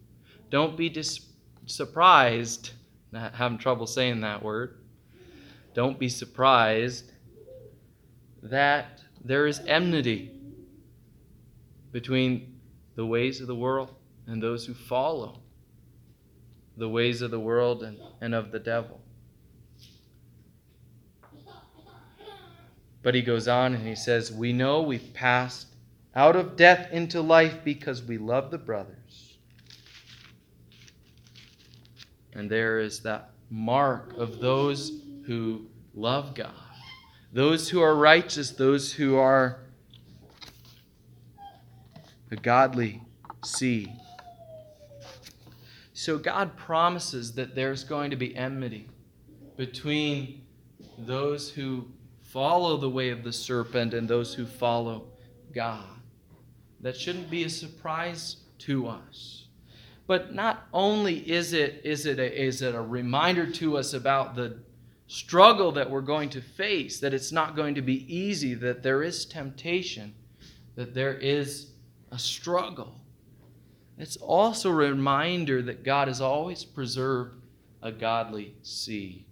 Don't 0.51 0.77
be 0.77 0.89
dis- 0.89 1.27
surprised. 1.67 2.71
Not 3.13 3.35
having 3.35 3.59
trouble 3.59 3.87
saying 3.87 4.23
that 4.23 4.43
word. 4.43 4.79
Don't 5.73 5.99
be 5.99 6.09
surprised 6.09 7.13
that 8.43 9.01
there 9.25 9.47
is 9.47 9.61
enmity 9.66 10.31
between 11.93 12.61
the 12.95 13.07
ways 13.07 13.40
of 13.40 13.47
the 13.47 13.54
world 13.54 13.95
and 14.26 14.43
those 14.43 14.66
who 14.66 14.75
follow 14.75 15.40
the 16.76 16.88
ways 16.88 17.23
of 17.23 17.31
the 17.31 17.40
world 17.40 17.83
and, 17.83 17.99
and 18.21 18.35
of 18.35 18.50
the 18.52 18.59
devil. 18.59 19.00
But 23.02 23.14
he 23.14 23.23
goes 23.23 23.49
on 23.49 23.75
and 23.75 23.87
he 23.87 23.95
says, 23.95 24.33
We 24.33 24.52
know 24.52 24.83
we've 24.83 25.12
passed 25.12 25.69
out 26.14 26.37
of 26.37 26.57
death 26.57 26.90
into 26.90 27.21
life 27.21 27.59
because 27.62 28.02
we 28.02 28.19
love 28.19 28.50
the 28.50 28.59
brothers. 28.59 29.37
And 32.33 32.50
there 32.50 32.81
is 32.81 33.00
that 33.00 33.31
mark 33.50 34.14
of 34.16 34.40
those 34.40 35.02
who 35.26 35.66
love 35.95 36.35
God, 36.35 36.52
those 37.35 37.69
who 37.69 37.83
are 37.83 37.97
righteous, 37.97 38.53
those 38.53 38.93
who 38.93 39.17
are 39.17 39.59
the 42.29 42.37
godly 42.37 43.03
see. 43.45 43.93
So 45.93 46.17
God 46.17 46.57
promises 46.57 47.33
that 47.35 47.57
there's 47.57 47.83
going 47.83 48.11
to 48.11 48.17
be 48.17 48.37
enmity 48.37 48.88
between 49.57 50.43
those 50.97 51.50
who 51.50 51.88
follow 52.23 52.76
the 52.76 52.88
way 52.88 53.11
of 53.11 53.25
the 53.25 53.33
serpent 53.33 53.95
and 53.95 54.07
those 54.07 54.33
who 54.33 54.47
follow 54.47 55.09
God. 55.53 55.85
That 56.83 56.97
shouldn't 56.97 57.31
be 57.31 57.45
a 57.45 57.50
surprise 57.50 58.37
to 58.59 58.87
us. 58.87 59.47
But 60.07 60.35
not 60.35 60.69
only 60.73 61.19
is 61.29 61.53
it, 61.53 61.81
is 61.83 62.07
it, 62.07 62.21
a, 62.21 62.43
is 62.43 62.62
it 62.62 62.76
a 62.76 62.81
reminder 62.81 63.50
to 63.53 63.76
us 63.76 63.93
about 63.93 64.37
the 64.37 64.59
struggle 65.14 65.71
that 65.71 65.88
we're 65.88 66.00
going 66.00 66.28
to 66.28 66.40
face, 66.40 66.99
that 66.99 67.14
it's 67.14 67.30
not 67.30 67.54
going 67.54 67.76
to 67.76 67.83
be 67.83 68.12
easy, 68.12 68.52
that 68.52 68.83
there 68.83 69.04
is 69.04 69.25
temptation, 69.25 70.12
that 70.75 70.92
there 70.92 71.14
is 71.14 71.71
a 72.11 72.18
struggle. 72.18 73.00
It's 73.97 74.16
also 74.16 74.71
a 74.71 74.75
reminder 74.75 75.62
that 75.62 75.85
God 75.85 76.09
has 76.09 76.21
always 76.21 76.64
preserved 76.64 77.37
a 77.80 77.92
godly 77.92 78.56
seed 78.62 79.25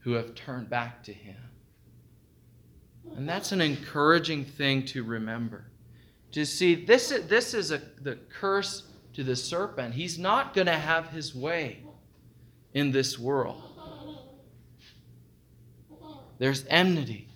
who 0.00 0.12
have 0.12 0.34
turned 0.34 0.68
back 0.68 1.02
to 1.04 1.14
Him. 1.14 1.36
And 3.16 3.26
that's 3.26 3.52
an 3.52 3.62
encouraging 3.62 4.44
thing 4.44 4.84
to 4.86 5.02
remember. 5.02 5.64
To 6.32 6.44
see, 6.44 6.74
this, 6.74 7.08
this 7.26 7.54
is 7.54 7.70
a, 7.70 7.80
the 8.02 8.16
curse 8.28 8.82
to 9.14 9.24
the 9.24 9.36
serpent. 9.36 9.94
He's 9.94 10.18
not 10.18 10.52
going 10.52 10.66
to 10.66 10.72
have 10.76 11.08
his 11.08 11.34
way 11.34 11.84
in 12.74 12.90
this 12.90 13.18
world. 13.18 13.62
There's 16.38 16.64
enmity. 16.68 17.28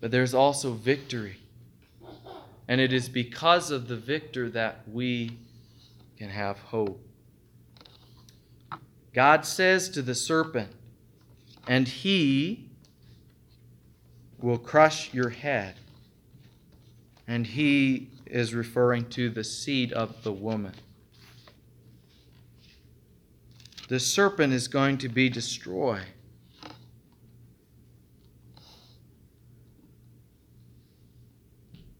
But 0.00 0.10
there's 0.10 0.34
also 0.34 0.72
victory. 0.72 1.38
And 2.68 2.80
it 2.80 2.92
is 2.92 3.08
because 3.08 3.70
of 3.70 3.88
the 3.88 3.96
victor 3.96 4.50
that 4.50 4.80
we 4.90 5.38
can 6.16 6.28
have 6.28 6.58
hope. 6.58 7.00
God 9.12 9.46
says 9.46 9.88
to 9.90 10.02
the 10.02 10.14
serpent, 10.14 10.70
and 11.66 11.88
he 11.88 12.68
will 14.38 14.58
crush 14.58 15.14
your 15.14 15.30
head. 15.30 15.76
And 17.26 17.46
he 17.46 18.10
is 18.26 18.54
referring 18.54 19.08
to 19.10 19.30
the 19.30 19.42
seed 19.42 19.92
of 19.92 20.22
the 20.22 20.32
woman. 20.32 20.74
The 23.88 24.00
serpent 24.00 24.52
is 24.52 24.66
going 24.66 24.98
to 24.98 25.08
be 25.08 25.28
destroyed. 25.28 26.06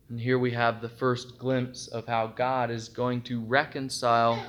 And 0.08 0.20
here 0.20 0.38
we 0.38 0.50
have 0.50 0.80
the 0.80 0.88
first 0.88 1.38
glimpse 1.38 1.86
of 1.86 2.06
how 2.06 2.28
God 2.28 2.70
is 2.70 2.88
going 2.88 3.22
to 3.22 3.40
reconcile 3.40 4.42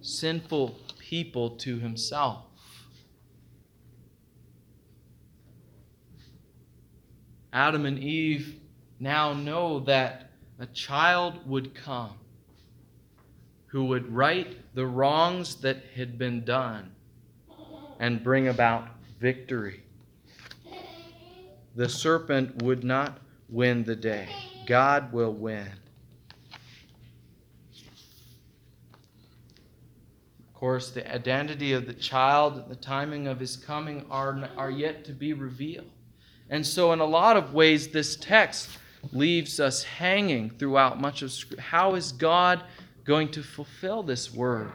sinful 0.00 0.76
people 0.98 1.50
to 1.56 1.78
himself. 1.78 2.44
Adam 7.52 7.84
and 7.84 7.98
Eve 7.98 8.60
now 9.00 9.32
know 9.32 9.80
that 9.80 10.30
a 10.60 10.66
child 10.66 11.48
would 11.48 11.74
come 11.74 12.19
who 13.70 13.84
would 13.84 14.12
right 14.12 14.56
the 14.74 14.86
wrongs 14.86 15.56
that 15.56 15.78
had 15.94 16.18
been 16.18 16.44
done 16.44 16.90
and 18.00 18.22
bring 18.24 18.48
about 18.48 18.88
victory. 19.20 19.82
The 21.76 21.88
serpent 21.88 22.62
would 22.62 22.82
not 22.82 23.18
win 23.48 23.84
the 23.84 23.94
day, 23.94 24.28
God 24.66 25.12
will 25.12 25.32
win. 25.32 25.68
Of 30.48 30.54
course, 30.54 30.90
the 30.90 31.10
identity 31.10 31.72
of 31.72 31.86
the 31.86 31.94
child 31.94 32.56
and 32.56 32.68
the 32.68 32.76
timing 32.76 33.28
of 33.28 33.40
his 33.40 33.56
coming 33.56 34.04
are, 34.10 34.48
are 34.56 34.70
yet 34.70 35.04
to 35.06 35.12
be 35.12 35.32
revealed. 35.32 35.90
And 36.50 36.66
so, 36.66 36.92
in 36.92 36.98
a 36.98 37.04
lot 37.04 37.36
of 37.36 37.54
ways, 37.54 37.88
this 37.88 38.16
text 38.16 38.68
leaves 39.12 39.60
us 39.60 39.84
hanging 39.84 40.50
throughout 40.50 41.00
much 41.00 41.22
of. 41.22 41.32
How 41.58 41.94
is 41.94 42.12
God 42.12 42.62
going 43.04 43.30
to 43.32 43.42
fulfill 43.42 44.02
this 44.02 44.32
word? 44.32 44.72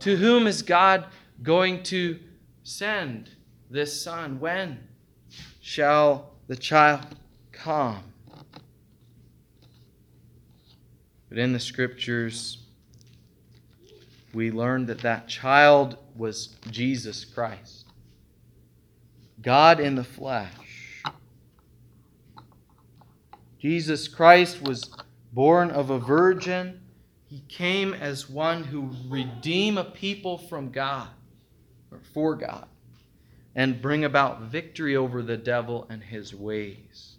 To 0.00 0.16
whom 0.16 0.46
is 0.46 0.62
God 0.62 1.06
going 1.42 1.82
to 1.84 2.18
send 2.62 3.30
this 3.70 4.00
Son? 4.00 4.38
When 4.40 4.78
shall 5.60 6.32
the 6.46 6.56
child 6.56 7.06
come? 7.52 8.02
But 11.28 11.38
in 11.38 11.52
the 11.52 11.60
Scriptures, 11.60 12.58
we 14.32 14.50
learn 14.50 14.86
that 14.86 15.00
that 15.00 15.28
child 15.28 15.96
was 16.16 16.56
Jesus 16.70 17.24
Christ, 17.24 17.86
God 19.42 19.80
in 19.80 19.94
the 19.94 20.04
flesh. 20.04 21.02
Jesus 23.58 24.06
Christ 24.06 24.62
was 24.62 24.90
born 25.32 25.70
of 25.70 25.90
a 25.90 25.98
virgin. 25.98 26.80
He 27.28 27.42
came 27.48 27.92
as 27.92 28.28
one 28.28 28.64
who 28.64 28.90
redeem 29.08 29.76
a 29.76 29.84
people 29.84 30.38
from 30.38 30.70
God 30.70 31.08
or 31.92 31.98
for 32.14 32.34
God 32.34 32.66
and 33.54 33.82
bring 33.82 34.04
about 34.04 34.42
victory 34.42 34.96
over 34.96 35.22
the 35.22 35.36
devil 35.36 35.86
and 35.90 36.02
his 36.02 36.34
ways. 36.34 37.16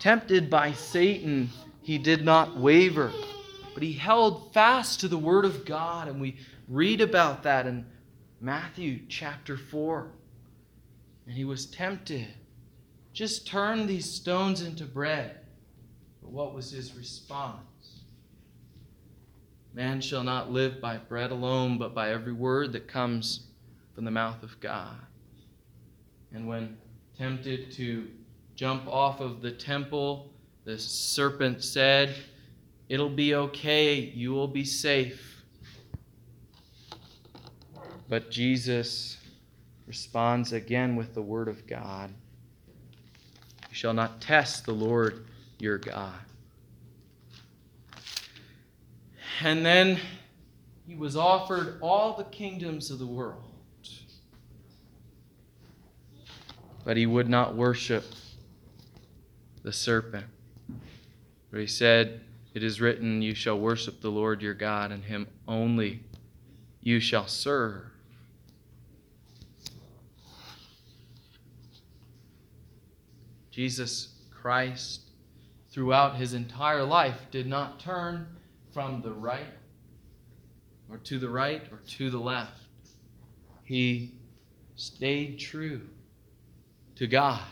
Tempted 0.00 0.50
by 0.50 0.72
Satan, 0.72 1.50
he 1.82 1.98
did 1.98 2.24
not 2.24 2.58
waver, 2.58 3.12
but 3.74 3.82
he 3.82 3.92
held 3.92 4.52
fast 4.52 5.00
to 5.00 5.08
the 5.08 5.16
word 5.16 5.44
of 5.44 5.64
God 5.64 6.08
and 6.08 6.20
we 6.20 6.36
read 6.68 7.00
about 7.00 7.44
that 7.44 7.66
in 7.66 7.86
Matthew 8.40 9.00
chapter 9.08 9.56
4. 9.56 10.10
And 11.26 11.36
he 11.36 11.44
was 11.44 11.66
tempted 11.66 12.26
just 13.14 13.46
turn 13.46 13.86
these 13.86 14.10
stones 14.10 14.60
into 14.60 14.84
bread. 14.84 15.38
But 16.24 16.32
what 16.32 16.54
was 16.54 16.70
his 16.70 16.96
response? 16.96 18.00
Man 19.74 20.00
shall 20.00 20.22
not 20.22 20.50
live 20.50 20.80
by 20.80 20.96
bread 20.96 21.30
alone, 21.30 21.76
but 21.76 21.94
by 21.94 22.10
every 22.10 22.32
word 22.32 22.72
that 22.72 22.88
comes 22.88 23.48
from 23.94 24.04
the 24.04 24.10
mouth 24.10 24.42
of 24.42 24.58
God. 24.60 24.96
And 26.32 26.48
when 26.48 26.78
tempted 27.18 27.70
to 27.72 28.08
jump 28.56 28.88
off 28.88 29.20
of 29.20 29.42
the 29.42 29.50
temple, 29.50 30.30
the 30.64 30.78
serpent 30.78 31.62
said, 31.62 32.14
It'll 32.88 33.10
be 33.10 33.34
okay, 33.34 33.94
you 33.94 34.32
will 34.32 34.48
be 34.48 34.64
safe. 34.64 35.42
But 38.08 38.30
Jesus 38.30 39.18
responds 39.86 40.52
again 40.52 40.96
with 40.96 41.14
the 41.14 41.22
word 41.22 41.48
of 41.48 41.66
God. 41.66 42.10
You 43.68 43.74
shall 43.74 43.94
not 43.94 44.20
test 44.20 44.64
the 44.64 44.72
Lord 44.72 45.26
your 45.64 45.78
God. 45.78 46.12
And 49.42 49.64
then 49.64 49.98
he 50.86 50.94
was 50.94 51.16
offered 51.16 51.78
all 51.80 52.16
the 52.16 52.24
kingdoms 52.24 52.90
of 52.90 52.98
the 52.98 53.06
world. 53.06 53.42
But 56.84 56.98
he 56.98 57.06
would 57.06 57.30
not 57.30 57.56
worship 57.56 58.04
the 59.62 59.72
serpent. 59.72 60.26
But 61.50 61.60
he 61.60 61.66
said, 61.66 62.20
It 62.52 62.62
is 62.62 62.80
written, 62.82 63.22
You 63.22 63.34
shall 63.34 63.58
worship 63.58 64.02
the 64.02 64.10
Lord 64.10 64.42
your 64.42 64.52
God, 64.52 64.92
and 64.92 65.02
him 65.02 65.26
only 65.48 66.00
you 66.82 67.00
shall 67.00 67.26
serve. 67.26 67.84
Jesus 73.50 74.08
Christ, 74.30 75.03
throughout 75.74 76.14
his 76.14 76.34
entire 76.34 76.84
life, 76.84 77.26
did 77.32 77.48
not 77.48 77.80
turn 77.80 78.28
from 78.72 79.02
the 79.02 79.12
right 79.12 79.52
or 80.88 80.98
to 80.98 81.18
the 81.18 81.28
right 81.28 81.62
or 81.72 81.78
to 81.78 82.10
the 82.10 82.18
left. 82.18 82.60
He 83.64 84.12
stayed 84.76 85.40
true 85.40 85.80
to 86.94 87.08
God. 87.08 87.42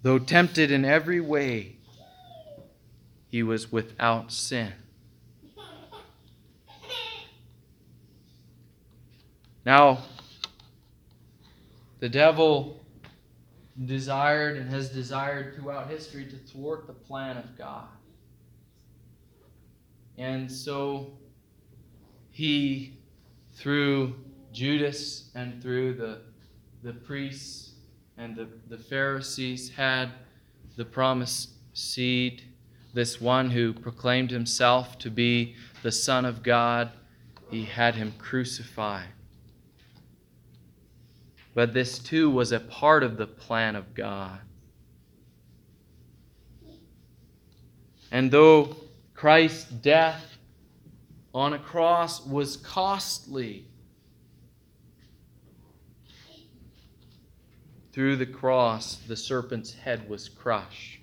Though 0.00 0.18
tempted 0.18 0.70
in 0.70 0.86
every 0.86 1.20
way, 1.20 1.76
he 3.28 3.42
was 3.42 3.70
without 3.70 4.32
sin. 4.32 4.72
Now, 9.66 9.98
the 12.00 12.08
devil 12.08 12.82
desired 13.84 14.56
and 14.56 14.68
has 14.70 14.88
desired 14.90 15.54
throughout 15.54 15.88
history 15.88 16.26
to 16.26 16.36
thwart 16.36 16.86
the 16.86 16.92
plan 16.92 17.36
of 17.36 17.56
God. 17.56 17.86
And 20.16 20.50
so 20.50 21.12
he, 22.30 22.98
through 23.54 24.16
Judas 24.52 25.30
and 25.34 25.62
through 25.62 25.94
the, 25.94 26.22
the 26.82 26.92
priests 26.92 27.70
and 28.16 28.34
the, 28.34 28.48
the 28.68 28.78
Pharisees, 28.78 29.70
had 29.70 30.10
the 30.76 30.84
promised 30.84 31.50
seed, 31.72 32.42
this 32.94 33.20
one 33.20 33.50
who 33.50 33.72
proclaimed 33.72 34.30
himself 34.30 34.98
to 34.98 35.10
be 35.10 35.54
the 35.82 35.92
Son 35.92 36.24
of 36.24 36.42
God, 36.42 36.90
he 37.50 37.64
had 37.64 37.94
him 37.94 38.12
crucified. 38.18 39.06
But 41.58 41.74
this 41.74 41.98
too 41.98 42.30
was 42.30 42.52
a 42.52 42.60
part 42.60 43.02
of 43.02 43.16
the 43.16 43.26
plan 43.26 43.74
of 43.74 43.92
God. 43.92 44.38
And 48.12 48.30
though 48.30 48.76
Christ's 49.12 49.64
death 49.64 50.38
on 51.34 51.54
a 51.54 51.58
cross 51.58 52.24
was 52.24 52.58
costly, 52.58 53.66
through 57.90 58.14
the 58.14 58.26
cross 58.26 58.94
the 59.08 59.16
serpent's 59.16 59.72
head 59.72 60.08
was 60.08 60.28
crushed. 60.28 61.00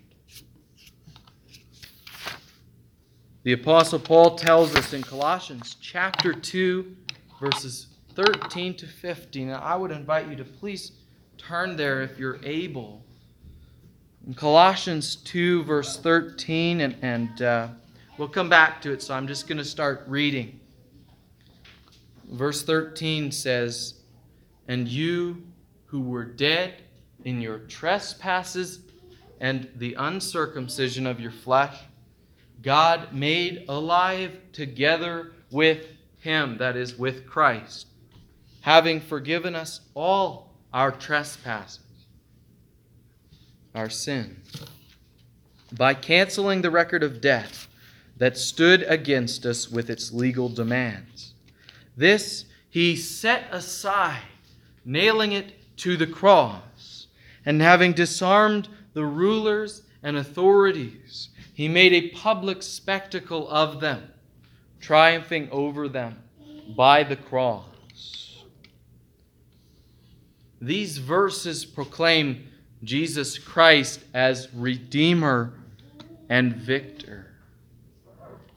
The 3.42 3.52
Apostle 3.52 3.98
Paul 3.98 4.36
tells 4.36 4.74
us 4.74 4.94
in 4.94 5.02
Colossians 5.02 5.76
chapter 5.82 6.32
2, 6.32 6.96
verses 7.38 7.88
13 8.16 8.74
to 8.74 8.86
15. 8.86 9.48
Now, 9.48 9.60
I 9.60 9.76
would 9.76 9.90
invite 9.90 10.28
you 10.28 10.36
to 10.36 10.44
please 10.44 10.92
turn 11.36 11.76
there 11.76 12.00
if 12.00 12.18
you're 12.18 12.40
able. 12.42 13.04
In 14.26 14.32
Colossians 14.32 15.16
2, 15.16 15.64
verse 15.64 15.98
13, 15.98 16.80
and, 16.80 16.96
and 17.02 17.42
uh, 17.42 17.68
we'll 18.16 18.28
come 18.28 18.48
back 18.48 18.80
to 18.82 18.92
it, 18.92 19.02
so 19.02 19.14
I'm 19.14 19.26
just 19.26 19.46
going 19.46 19.58
to 19.58 19.64
start 19.64 20.04
reading. 20.08 20.58
Verse 22.30 22.64
13 22.64 23.30
says, 23.30 24.00
And 24.66 24.88
you 24.88 25.42
who 25.84 26.00
were 26.00 26.24
dead 26.24 26.82
in 27.24 27.42
your 27.42 27.58
trespasses 27.58 28.80
and 29.40 29.68
the 29.76 29.92
uncircumcision 29.92 31.06
of 31.06 31.20
your 31.20 31.30
flesh, 31.30 31.76
God 32.62 33.12
made 33.12 33.66
alive 33.68 34.38
together 34.52 35.32
with 35.50 35.86
him, 36.18 36.56
that 36.56 36.76
is, 36.76 36.98
with 36.98 37.26
Christ 37.26 37.88
having 38.66 38.98
forgiven 38.98 39.54
us 39.54 39.80
all 39.94 40.50
our 40.72 40.90
trespasses, 40.90 41.78
our 43.76 43.88
sins, 43.88 44.64
by 45.70 45.94
canceling 45.94 46.62
the 46.62 46.70
record 46.70 47.04
of 47.04 47.20
debt 47.20 47.68
that 48.16 48.36
stood 48.36 48.82
against 48.88 49.46
us 49.46 49.70
with 49.70 49.88
its 49.88 50.12
legal 50.12 50.48
demands. 50.48 51.32
This 51.96 52.46
he 52.68 52.96
set 52.96 53.44
aside, 53.52 54.22
nailing 54.84 55.30
it 55.30 55.52
to 55.76 55.96
the 55.96 56.06
cross, 56.06 57.06
and 57.44 57.62
having 57.62 57.92
disarmed 57.92 58.68
the 58.94 59.04
rulers 59.04 59.82
and 60.02 60.16
authorities, 60.16 61.28
he 61.54 61.68
made 61.68 61.92
a 61.92 62.10
public 62.10 62.64
spectacle 62.64 63.48
of 63.48 63.80
them, 63.80 64.10
triumphing 64.80 65.48
over 65.52 65.88
them 65.88 66.20
by 66.76 67.04
the 67.04 67.14
cross. 67.14 67.75
These 70.66 70.98
verses 70.98 71.64
proclaim 71.64 72.48
Jesus 72.82 73.38
Christ 73.38 74.00
as 74.12 74.48
Redeemer 74.52 75.52
and 76.28 76.56
Victor. 76.56 77.28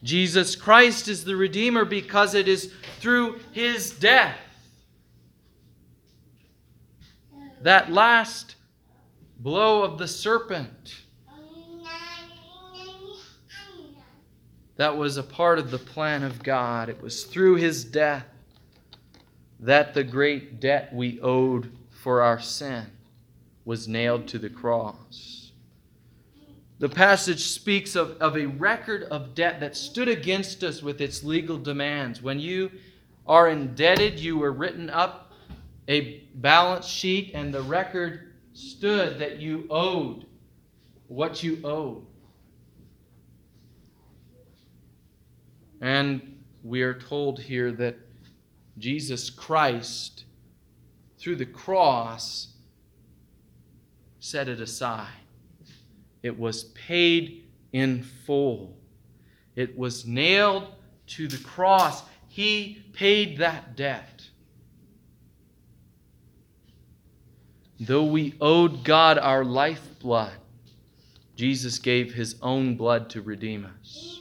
Jesus 0.01 0.55
Christ 0.55 1.07
is 1.07 1.23
the 1.23 1.35
Redeemer 1.35 1.85
because 1.85 2.33
it 2.33 2.47
is 2.47 2.73
through 2.99 3.39
his 3.51 3.91
death. 3.91 4.39
That 7.61 7.91
last 7.91 8.55
blow 9.37 9.83
of 9.83 9.99
the 9.99 10.07
serpent 10.07 10.95
that 14.77 14.97
was 14.97 15.17
a 15.17 15.23
part 15.23 15.59
of 15.59 15.69
the 15.69 15.77
plan 15.77 16.23
of 16.23 16.41
God. 16.41 16.89
It 16.89 16.99
was 17.03 17.25
through 17.25 17.57
his 17.57 17.85
death 17.85 18.25
that 19.59 19.93
the 19.93 20.03
great 20.03 20.59
debt 20.59 20.91
we 20.91 21.19
owed 21.21 21.71
for 21.99 22.21
our 22.21 22.39
sin 22.39 22.85
was 23.65 23.87
nailed 23.87 24.27
to 24.27 24.39
the 24.39 24.49
cross. 24.49 25.51
The 26.79 26.87
passage 26.87 27.47
speaks 27.47 27.95
of, 27.97 28.11
of 28.21 28.37
a 28.37 28.45
record 28.45 29.03
of 29.03 29.35
debt 29.35 29.59
that 29.59 29.75
stood 29.75 30.07
against 30.07 30.63
us 30.63 30.81
with 30.81 31.01
its 31.01 31.25
legal 31.25 31.57
demands. 31.57 32.21
When 32.21 32.39
you 32.39 32.71
are 33.27 33.49
indebted, 33.49 34.17
you 34.17 34.37
were 34.37 34.53
written 34.53 34.89
up 34.89 35.33
a 35.89 36.21
balance 36.35 36.85
sheet, 36.85 37.31
and 37.33 37.53
the 37.53 37.63
record 37.63 38.33
stood 38.53 39.19
that 39.19 39.39
you 39.39 39.67
owed 39.69 40.25
what 41.07 41.43
you 41.43 41.59
owed. 41.65 42.05
And 45.81 46.37
we 46.63 46.81
are 46.81 46.93
told 46.93 47.41
here 47.41 47.71
that 47.73 47.97
Jesus 48.77 49.29
Christ 49.29 50.23
through 51.19 51.35
the 51.35 51.45
cross, 51.45 52.47
set 54.19 54.47
it 54.47 54.61
aside. 54.61 55.07
It 56.23 56.37
was 56.37 56.65
paid 56.65 57.43
in 57.73 58.03
full. 58.03 58.77
It 59.55 59.77
was 59.77 60.05
nailed 60.05 60.67
to 61.07 61.27
the 61.27 61.37
cross. 61.37 62.03
He 62.29 62.83
paid 62.93 63.37
that 63.37 63.75
debt. 63.75 64.23
Though 67.79 68.05
we 68.05 68.35
owed 68.41 68.83
God 68.83 69.17
our 69.17 69.45
lifeblood, 69.45 70.33
Jesus 71.35 71.79
gave 71.79 72.13
his 72.13 72.35
own 72.41 72.75
blood 72.75 73.09
to 73.11 73.21
redeem 73.21 73.65
us. 73.79 74.19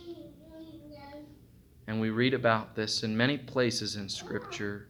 And 1.88 2.00
we 2.00 2.10
read 2.10 2.34
about 2.34 2.76
this 2.76 3.02
in 3.02 3.16
many 3.16 3.36
places 3.38 3.96
in 3.96 4.08
Scripture. 4.08 4.88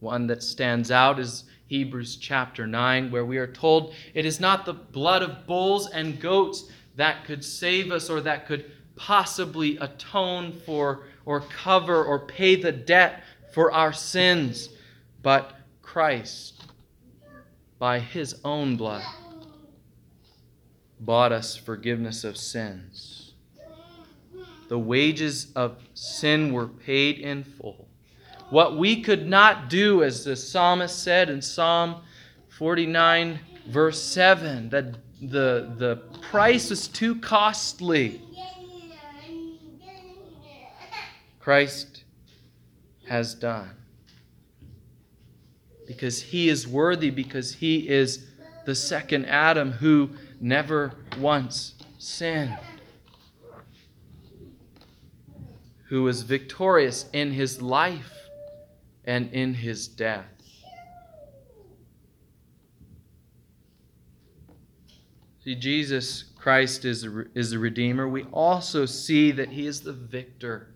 One 0.00 0.26
that 0.28 0.42
stands 0.42 0.90
out 0.90 1.20
is 1.20 1.44
Hebrews 1.66 2.16
chapter 2.16 2.66
9, 2.66 3.10
where 3.10 3.24
we 3.24 3.36
are 3.36 3.46
told 3.46 3.94
it 4.14 4.24
is 4.24 4.40
not 4.40 4.64
the 4.64 4.72
blood 4.72 5.22
of 5.22 5.46
bulls 5.46 5.88
and 5.90 6.18
goats 6.18 6.64
that 6.96 7.24
could 7.24 7.44
save 7.44 7.92
us 7.92 8.08
or 8.08 8.22
that 8.22 8.46
could 8.46 8.72
possibly 8.96 9.76
atone 9.76 10.52
for 10.52 11.04
or 11.26 11.40
cover 11.40 12.02
or 12.02 12.18
pay 12.26 12.56
the 12.56 12.72
debt 12.72 13.22
for 13.52 13.70
our 13.72 13.92
sins, 13.92 14.70
but 15.22 15.54
Christ, 15.82 16.64
by 17.78 17.98
his 17.98 18.40
own 18.42 18.76
blood, 18.76 19.04
bought 20.98 21.30
us 21.30 21.56
forgiveness 21.56 22.24
of 22.24 22.36
sins. 22.36 23.34
The 24.68 24.78
wages 24.78 25.52
of 25.54 25.82
sin 25.94 26.52
were 26.52 26.68
paid 26.68 27.18
in 27.18 27.44
full 27.44 27.89
what 28.50 28.76
we 28.76 29.00
could 29.00 29.28
not 29.28 29.70
do, 29.70 30.02
as 30.02 30.24
the 30.24 30.34
psalmist 30.34 31.02
said 31.02 31.30
in 31.30 31.40
Psalm 31.40 32.02
49, 32.48 33.38
verse 33.68 34.02
7, 34.02 34.68
that 34.70 34.96
the, 35.22 35.72
the 35.78 36.02
price 36.30 36.70
was 36.70 36.88
too 36.88 37.14
costly. 37.14 38.20
Christ 41.38 42.04
has 43.08 43.34
done. 43.34 43.70
Because 45.86 46.20
he 46.20 46.48
is 46.48 46.66
worthy, 46.66 47.10
because 47.10 47.54
he 47.54 47.88
is 47.88 48.26
the 48.66 48.74
second 48.74 49.26
Adam 49.26 49.72
who 49.72 50.10
never 50.40 50.92
once 51.18 51.74
sinned, 51.98 52.56
who 55.88 56.02
was 56.02 56.22
victorious 56.22 57.06
in 57.12 57.32
his 57.32 57.62
life 57.62 58.19
and 59.04 59.32
in 59.32 59.54
his 59.54 59.88
death. 59.88 60.26
See, 65.44 65.54
Jesus 65.54 66.24
Christ 66.36 66.84
is 66.84 67.06
is 67.34 67.50
the 67.50 67.58
Redeemer. 67.58 68.06
We 68.06 68.24
also 68.24 68.84
see 68.84 69.30
that 69.32 69.48
He 69.48 69.66
is 69.66 69.80
the 69.80 69.92
victor. 69.92 70.68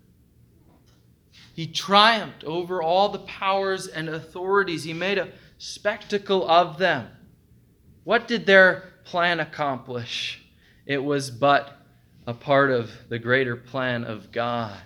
He 1.55 1.67
triumphed 1.67 2.45
over 2.45 2.83
all 2.83 3.11
the 3.11 3.21
powers 3.21 3.87
and 3.87 4.09
authorities, 4.09 4.85
He 4.85 4.93
made 4.93 5.19
a 5.19 5.29
spectacle 5.59 6.49
of 6.49 6.79
them. 6.79 7.09
What 8.05 8.27
did 8.27 8.47
their 8.47 8.93
plan 9.05 9.41
accomplish? 9.41 10.45
It 10.87 11.03
was 11.03 11.31
but 11.31 11.79
a 12.27 12.35
part 12.35 12.71
of 12.71 12.91
the 13.09 13.19
greater 13.19 13.57
plan 13.57 14.05
of 14.05 14.33
God 14.33 14.77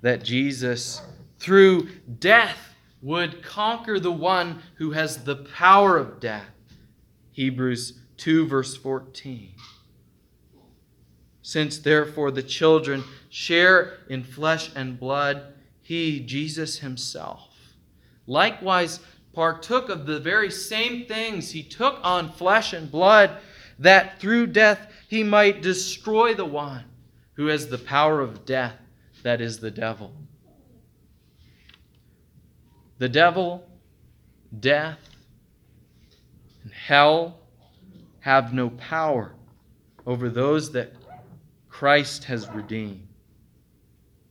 that 0.00 0.22
Jesus, 0.22 1.02
through 1.38 1.88
death, 2.18 2.74
would 3.00 3.42
conquer 3.42 4.00
the 4.00 4.12
one 4.12 4.62
who 4.74 4.90
has 4.90 5.24
the 5.24 5.36
power 5.36 5.96
of 5.96 6.18
death. 6.20 6.50
Hebrews 7.32 8.00
2, 8.16 8.46
verse 8.46 8.76
14. 8.76 9.52
Since 11.42 11.78
therefore 11.78 12.30
the 12.30 12.42
children 12.42 13.04
share 13.30 13.98
in 14.08 14.24
flesh 14.24 14.70
and 14.74 14.98
blood, 14.98 15.54
he, 15.80 16.20
Jesus 16.20 16.80
himself, 16.80 17.48
likewise 18.26 19.00
partook 19.32 19.88
of 19.88 20.04
the 20.04 20.18
very 20.18 20.50
same 20.50 21.06
things. 21.06 21.52
He 21.52 21.62
took 21.62 22.00
on 22.02 22.32
flesh 22.32 22.72
and 22.72 22.90
blood, 22.90 23.38
that 23.78 24.18
through 24.18 24.48
death 24.48 24.92
he 25.08 25.22
might 25.22 25.62
destroy 25.62 26.34
the 26.34 26.44
one 26.44 26.84
who 27.34 27.46
has 27.46 27.68
the 27.68 27.78
power 27.78 28.20
of 28.20 28.44
death, 28.44 28.74
that 29.22 29.40
is 29.40 29.60
the 29.60 29.70
devil. 29.70 30.12
The 32.98 33.08
devil, 33.08 33.64
death, 34.58 34.98
and 36.62 36.72
hell 36.72 37.38
have 38.20 38.52
no 38.52 38.70
power 38.70 39.32
over 40.04 40.28
those 40.28 40.72
that 40.72 40.92
Christ 41.68 42.24
has 42.24 42.48
redeemed 42.50 43.06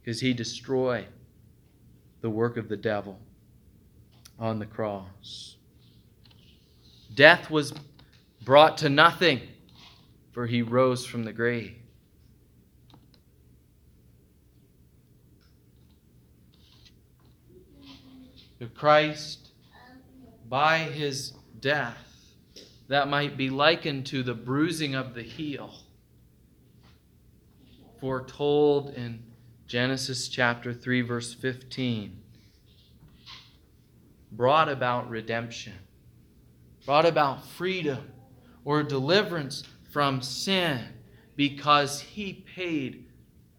because 0.02 0.20
he 0.20 0.34
destroyed 0.34 1.08
the 2.22 2.30
work 2.30 2.58
of 2.58 2.68
the 2.68 2.78
devil 2.78 3.20
on 4.38 4.60
the 4.60 4.66
cross. 4.66 5.56
Death 7.16 7.50
was 7.50 7.74
brought 8.44 8.78
to 8.80 8.90
nothing, 8.90 9.42
for 10.34 10.46
he 10.46 10.62
rose 10.62 11.06
from 11.06 11.24
the 11.24 11.34
grave. 11.34 11.76
The 18.60 18.66
Christ, 18.66 19.50
by 20.50 20.80
his 20.80 21.34
death, 21.60 21.98
that 22.88 23.08
might 23.08 23.38
be 23.38 23.50
likened 23.52 24.08
to 24.08 24.24
the 24.24 24.34
bruising 24.34 24.96
of 24.96 25.14
the 25.14 25.22
heel, 25.22 25.74
foretold 28.00 28.96
in 28.96 29.24
Genesis 29.68 30.28
chapter 30.28 30.74
3, 30.74 31.02
verse 31.02 31.34
15, 31.36 32.20
brought 34.32 34.70
about 34.70 35.10
redemption, 35.10 35.74
brought 36.86 37.06
about 37.06 37.46
freedom 37.46 38.12
or 38.66 38.82
deliverance 38.82 39.64
from 39.92 40.22
sin 40.22 40.84
because 41.36 42.02
he 42.02 42.34
paid 42.56 43.06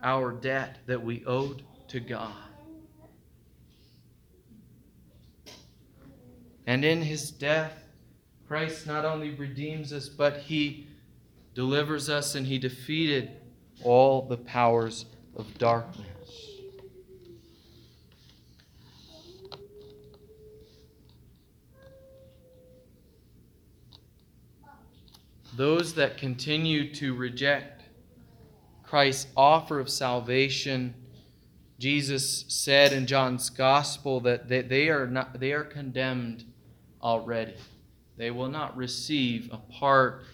our 0.03 0.33
debt 0.33 0.79
that 0.87 1.05
we 1.05 1.25
owed 1.25 1.63
to 1.89 2.01
God. 2.01 2.48
And 6.69 6.85
in 6.85 7.01
his 7.01 7.31
death, 7.31 7.73
Christ 8.47 8.87
not 8.87 9.07
only 9.07 9.31
redeems 9.31 9.91
us, 9.91 10.07
but 10.11 10.37
he 10.37 10.87
delivers 11.55 12.11
us 12.11 12.35
and 12.35 12.47
he 12.47 12.59
defeated 12.59 13.31
all 13.85 14.21
the 14.21 14.37
powers 14.37 15.07
of 15.35 15.47
darkness. 15.57 16.05
Those 25.57 25.95
that 25.95 26.19
continue 26.19 26.93
to 26.97 27.15
reject 27.15 27.85
Christ's 28.83 29.29
offer 29.35 29.81
of 29.81 29.89
salvation, 29.89 30.93
Jesus 31.79 32.45
said 32.49 32.93
in 32.93 33.07
John's 33.07 33.49
gospel 33.49 34.21
that 34.21 34.51
they 34.51 34.91
are, 34.91 35.07
not, 35.07 35.41
they 35.41 35.53
are 35.53 35.65
condemned 35.65 36.45
already. 37.03 37.55
They 38.17 38.31
will 38.31 38.49
not 38.49 38.77
receive 38.77 39.49
a 39.53 39.59
part 39.59 40.25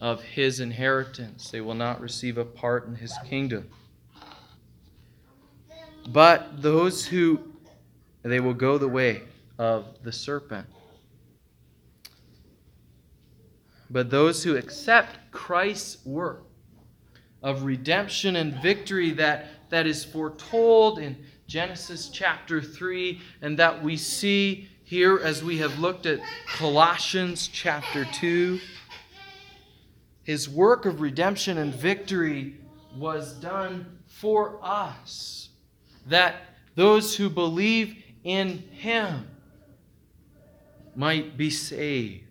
of 0.00 0.22
his 0.22 0.60
inheritance, 0.60 1.50
they 1.50 1.60
will 1.60 1.74
not 1.74 2.00
receive 2.00 2.36
a 2.36 2.44
part 2.44 2.88
in 2.88 2.96
his 2.96 3.14
kingdom. 3.24 3.68
But 6.08 6.60
those 6.60 7.06
who, 7.06 7.40
they 8.22 8.40
will 8.40 8.54
go 8.54 8.78
the 8.78 8.88
way 8.88 9.22
of 9.58 10.02
the 10.02 10.10
serpent. 10.10 10.66
But 13.90 14.10
those 14.10 14.42
who 14.42 14.56
accept 14.56 15.30
Christ's 15.30 16.04
work 16.04 16.46
of 17.42 17.64
redemption 17.64 18.36
and 18.36 18.54
victory 18.62 19.10
that, 19.12 19.70
that 19.70 19.86
is 19.86 20.04
foretold 20.04 20.98
in 20.98 21.16
Genesis 21.46 22.08
chapter 22.08 22.60
3 22.60 23.20
and 23.42 23.58
that 23.58 23.82
we 23.82 23.96
see 23.96 24.68
here 24.92 25.18
as 25.18 25.42
we 25.42 25.56
have 25.56 25.78
looked 25.78 26.04
at 26.04 26.20
Colossians 26.46 27.48
chapter 27.48 28.04
2. 28.04 28.60
His 30.22 30.50
work 30.50 30.84
of 30.84 31.00
redemption 31.00 31.56
and 31.56 31.74
victory 31.74 32.56
was 32.98 33.32
done 33.32 34.00
for 34.06 34.60
us, 34.62 35.48
that 36.08 36.42
those 36.74 37.16
who 37.16 37.30
believe 37.30 38.04
in 38.22 38.58
him 38.70 39.30
might 40.94 41.38
be 41.38 41.48
saved. 41.48 42.24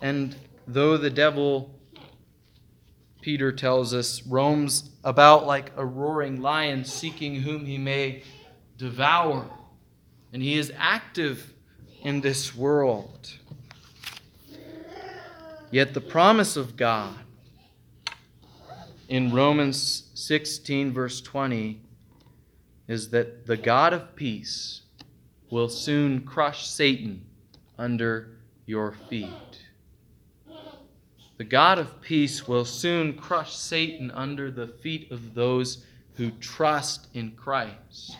And 0.00 0.34
though 0.66 0.96
the 0.96 1.10
devil, 1.10 1.78
Peter 3.20 3.52
tells 3.52 3.92
us, 3.92 4.22
roams 4.26 4.88
about 5.04 5.46
like 5.46 5.72
a 5.76 5.84
roaring 5.84 6.40
lion 6.40 6.86
seeking 6.86 7.34
whom 7.34 7.66
he 7.66 7.76
may 7.76 8.22
devour. 8.78 9.44
And 10.32 10.42
he 10.42 10.56
is 10.56 10.72
active 10.76 11.52
in 12.02 12.20
this 12.20 12.54
world. 12.54 13.30
Yet 15.70 15.92
the 15.92 16.00
promise 16.00 16.56
of 16.56 16.76
God 16.76 17.14
in 19.08 19.32
Romans 19.32 20.10
16, 20.14 20.92
verse 20.92 21.20
20, 21.20 21.80
is 22.86 23.10
that 23.10 23.46
the 23.46 23.56
God 23.56 23.92
of 23.92 24.16
peace 24.16 24.82
will 25.50 25.68
soon 25.68 26.22
crush 26.22 26.66
Satan 26.66 27.24
under 27.78 28.38
your 28.66 28.92
feet. 29.10 29.28
The 31.36 31.44
God 31.44 31.78
of 31.78 32.00
peace 32.00 32.48
will 32.48 32.64
soon 32.64 33.14
crush 33.14 33.54
Satan 33.54 34.10
under 34.10 34.50
the 34.50 34.66
feet 34.66 35.10
of 35.12 35.34
those 35.34 35.84
who 36.14 36.30
trust 36.32 37.08
in 37.14 37.32
Christ. 37.32 38.16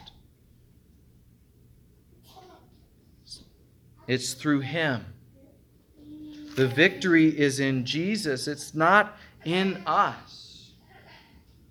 It's 4.08 4.32
through 4.32 4.60
Him. 4.60 5.04
The 6.56 6.66
victory 6.66 7.28
is 7.38 7.60
in 7.60 7.84
Jesus, 7.84 8.48
it's 8.48 8.74
not 8.74 9.16
in 9.44 9.82
us. 9.86 10.72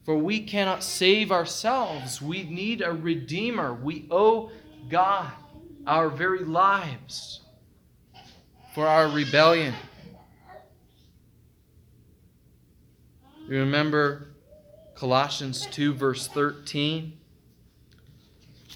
For 0.06 0.16
we 0.16 0.40
cannot 0.40 0.84
save 0.84 1.34
ourselves. 1.34 2.22
We 2.22 2.44
need 2.44 2.82
a 2.82 2.94
Redeemer. 2.94 3.74
We 3.74 4.08
owe 4.10 4.52
God 4.88 5.34
our 5.86 6.08
very 6.08 6.46
lives 6.46 7.42
for 8.74 8.88
our 8.88 9.10
rebellion. 9.10 9.74
You 13.50 13.58
remember 13.60 14.30
Colossians 14.96 15.66
2, 15.66 15.94
verse 15.94 16.28
13? 16.28 17.18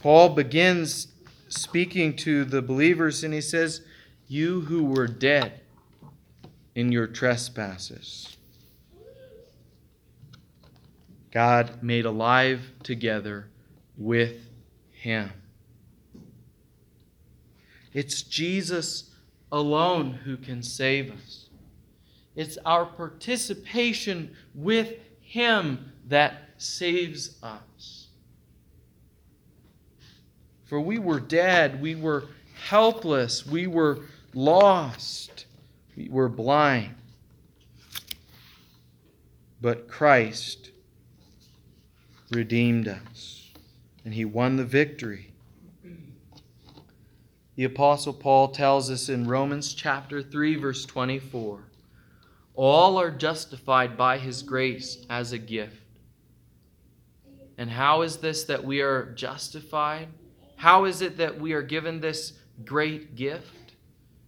Paul 0.01 0.29
begins 0.29 1.07
speaking 1.51 2.15
to 2.17 2.43
the 2.45 2.61
believers, 2.61 3.23
and 3.23 3.33
he 3.33 3.41
says, 3.41 3.81
You 4.27 4.61
who 4.61 4.83
were 4.83 5.07
dead 5.07 5.61
in 6.75 6.91
your 6.91 7.07
trespasses, 7.07 8.37
God 11.31 11.83
made 11.83 12.05
alive 12.05 12.71
together 12.83 13.47
with 13.97 14.35
him. 14.91 15.31
It's 17.93 18.21
Jesus 18.21 19.11
alone 19.51 20.13
who 20.13 20.37
can 20.37 20.63
save 20.63 21.11
us. 21.11 21.49
It's 22.35 22.57
our 22.65 22.85
participation 22.85 24.35
with 24.55 24.95
Him 25.19 25.91
that 26.07 26.49
saves 26.57 27.37
us. 27.43 28.00
For 30.71 30.79
we 30.79 30.99
were 30.99 31.19
dead, 31.19 31.81
we 31.81 31.95
were 31.95 32.27
helpless, 32.53 33.45
we 33.45 33.67
were 33.67 34.05
lost, 34.33 35.45
we 35.97 36.07
were 36.07 36.29
blind. 36.29 36.95
But 39.59 39.89
Christ 39.89 40.71
redeemed 42.29 42.87
us, 42.87 43.51
and 44.05 44.13
He 44.13 44.23
won 44.23 44.55
the 44.55 44.63
victory. 44.63 45.33
The 47.57 47.65
Apostle 47.65 48.13
Paul 48.13 48.47
tells 48.47 48.89
us 48.89 49.09
in 49.09 49.27
Romans 49.27 49.73
chapter 49.73 50.23
3, 50.23 50.55
verse 50.55 50.85
24 50.85 51.63
all 52.55 52.97
are 52.97 53.11
justified 53.11 53.97
by 53.97 54.19
His 54.19 54.41
grace 54.41 55.05
as 55.09 55.33
a 55.33 55.37
gift. 55.37 55.81
And 57.57 57.69
how 57.69 58.03
is 58.03 58.19
this 58.19 58.45
that 58.45 58.63
we 58.63 58.79
are 58.79 59.11
justified? 59.15 60.07
How 60.61 60.85
is 60.85 61.01
it 61.01 61.17
that 61.17 61.39
we 61.39 61.53
are 61.53 61.63
given 61.63 61.99
this 61.99 62.33
great 62.65 63.15
gift? 63.15 63.73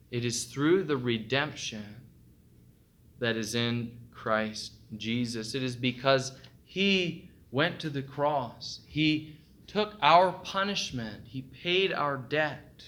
It 0.09 0.25
is 0.25 0.45
through 0.45 0.85
the 0.85 0.97
redemption 0.97 1.85
that 3.19 3.37
is 3.37 3.53
in 3.53 3.91
Christ 4.09 4.71
Jesus. 4.97 5.53
It 5.53 5.61
is 5.61 5.75
because 5.75 6.31
He 6.65 7.29
went 7.51 7.79
to 7.81 7.89
the 7.91 8.01
cross, 8.01 8.79
He 8.87 9.37
took 9.67 9.93
our 10.01 10.31
punishment, 10.31 11.21
He 11.23 11.43
paid 11.43 11.93
our 11.93 12.17
debt. 12.17 12.83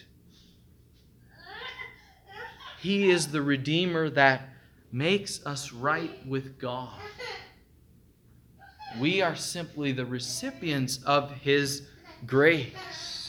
He 2.81 3.11
is 3.11 3.27
the 3.27 3.43
Redeemer 3.43 4.09
that 4.09 4.49
makes 4.91 5.45
us 5.45 5.71
right 5.71 6.25
with 6.25 6.57
God. 6.57 6.99
We 8.99 9.21
are 9.21 9.35
simply 9.35 9.91
the 9.91 10.07
recipients 10.07 10.99
of 11.03 11.29
His 11.29 11.83
grace. 12.25 13.24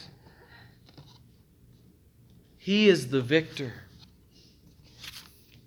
He 2.66 2.88
is 2.88 3.11
the 3.11 3.22
victor. 3.22 3.72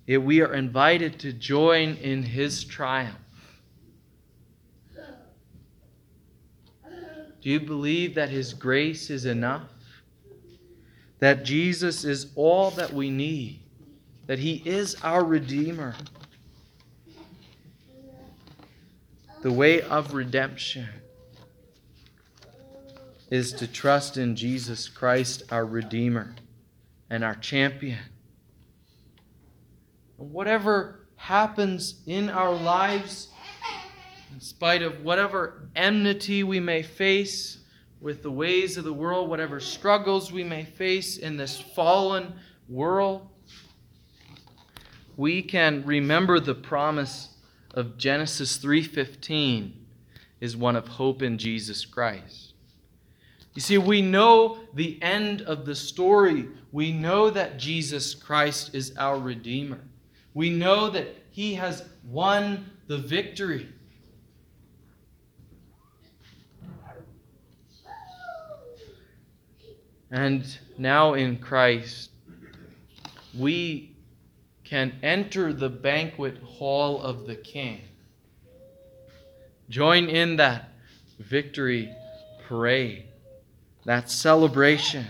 Yet 0.06 0.22
we 0.22 0.42
are 0.42 0.54
invited 0.54 1.18
to 1.20 1.32
join 1.32 1.96
in 1.96 2.24
His 2.24 2.66
triumph. 2.66 3.16
Do 7.42 7.50
you 7.50 7.62
believe 7.62 8.16
that 8.16 8.28
His 8.28 8.54
grace 8.54 9.10
is 9.10 9.26
enough? 9.26 9.70
That 11.20 11.46
Jesus 11.46 12.04
is 12.04 12.34
all 12.36 12.70
that 12.72 12.92
we 12.92 13.10
need? 13.10 13.62
That 14.28 14.40
He 14.40 14.62
is 14.66 14.98
our 15.02 15.24
Redeemer? 15.24 15.96
The 19.42 19.54
way 19.54 19.82
of 19.84 20.14
redemption 20.14 20.90
is 23.32 23.54
to 23.54 23.68
trust 23.68 24.18
in 24.18 24.36
Jesus 24.36 24.90
Christ, 24.90 25.44
our 25.50 25.66
Redeemer 25.66 26.36
and 27.10 27.24
our 27.24 27.36
champion. 27.36 28.00
Whatever 30.18 31.08
happens 31.16 32.02
in 32.06 32.30
our 32.30 32.54
lives, 32.54 33.30
in 34.34 34.40
spite 34.40 34.82
of 34.82 35.02
whatever 35.02 35.70
enmity 35.76 36.44
we 36.44 36.60
may 36.60 36.82
face 36.82 37.60
with 38.02 38.24
the 38.24 38.32
ways 38.32 38.78
of 38.78 38.84
the 38.84 38.94
world, 38.94 39.30
whatever 39.30 39.60
struggles 39.60 40.32
we 40.32 40.44
may 40.44 40.64
face 40.64 41.18
in 41.18 41.36
this 41.36 41.60
fallen 41.60 42.34
world, 42.68 43.28
we 45.18 45.42
can 45.42 45.84
remember 45.86 46.40
the 46.40 46.56
promise 46.56 47.30
of 47.74 47.98
Genesis 47.98 48.58
3:15 48.58 49.74
is 50.40 50.56
one 50.56 50.78
of 50.78 50.88
hope 50.88 51.22
in 51.22 51.38
Jesus 51.38 51.86
Christ. 51.86 52.49
You 53.60 53.62
see, 53.62 53.78
we 53.78 54.02
know 54.02 54.60
the 54.74 54.98
end 55.02 55.42
of 55.42 55.66
the 55.66 55.76
story. 55.76 56.48
We 56.72 56.94
know 56.94 57.30
that 57.30 57.60
Jesus 57.60 58.16
Christ 58.16 58.74
is 58.74 58.96
our 58.96 59.20
Redeemer. 59.20 59.82
We 60.34 60.50
know 60.50 60.90
that 60.92 61.14
He 61.32 61.56
has 61.56 61.84
won 62.06 62.72
the 62.88 62.98
victory. 62.98 63.68
And 70.10 70.58
now 70.78 71.16
in 71.16 71.38
Christ, 71.38 72.12
we 73.38 73.94
can 74.64 74.98
enter 75.04 75.52
the 75.52 75.68
banquet 75.68 76.38
hall 76.38 77.02
of 77.02 77.28
the 77.28 77.36
King. 77.36 77.82
Join 79.70 80.08
in 80.08 80.38
that 80.38 80.70
victory 81.20 81.94
parade, 82.48 83.09
that 83.86 84.10
celebration, 84.10 85.08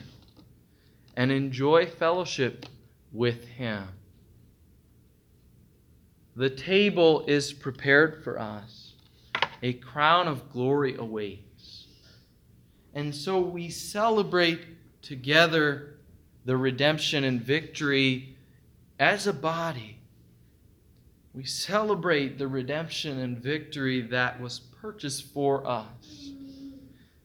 and 1.16 1.32
enjoy 1.32 1.86
fellowship 1.86 2.66
with 3.12 3.46
Him. 3.48 3.88
The 6.36 6.50
table 6.50 7.26
is 7.28 7.52
prepared 7.52 8.24
for 8.24 8.40
us, 8.40 8.94
a 9.62 9.74
crown 9.74 10.28
of 10.28 10.52
glory 10.52 10.96
awaits. 10.96 11.88
And 12.94 13.14
so 13.14 13.40
we 13.40 13.70
celebrate 13.70 14.62
together 15.02 15.98
the 16.46 16.56
redemption 16.56 17.24
and 17.24 17.42
victory 17.42 18.38
as 19.00 19.28
a 19.28 19.34
body, 19.34 19.98
we 21.34 21.44
celebrate 21.46 22.38
the 22.38 22.48
redemption 22.48 23.20
and 23.20 23.38
victory 23.38 24.02
that 24.02 24.42
was 24.42 24.60
purchased 24.60 25.26
for 25.34 25.66
us 25.66 26.32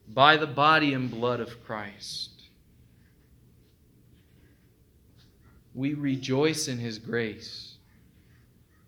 by 0.09 0.37
the 0.37 0.47
body 0.47 0.93
and 0.95 1.11
blood 1.11 1.41
of 1.41 1.65
Christ. 1.65 2.31
We 5.75 5.95
rejoice 5.95 6.69
in 6.69 6.79
his 6.79 6.99
grace 6.99 7.77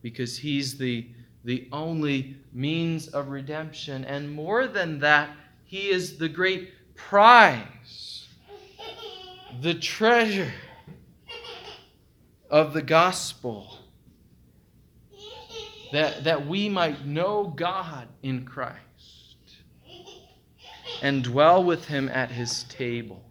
because 0.03 0.39
he's 0.39 0.79
the, 0.79 1.09
the 1.45 1.69
only 1.73 2.37
means 2.53 3.09
of 3.09 3.29
redemption. 3.29 4.05
And 4.05 4.31
more 4.31 4.67
than 4.67 5.01
that, 5.01 5.31
he 5.65 5.89
is 5.89 6.17
the 6.17 6.29
great 6.29 6.71
prize, 6.95 8.29
the 9.61 9.75
treasure 9.75 10.53
of 12.49 12.73
the 12.73 12.83
gospel 12.83 13.79
that, 15.93 16.25
that 16.25 16.47
we 16.47 16.69
might 16.69 17.05
know 17.05 17.53
God 17.57 18.07
in 18.23 18.45
Christ 18.45 18.86
and 21.03 21.23
dwell 21.23 21.63
with 21.63 21.87
Him 21.87 22.09
at 22.09 22.31
His 22.31 22.65
table. 22.65 23.23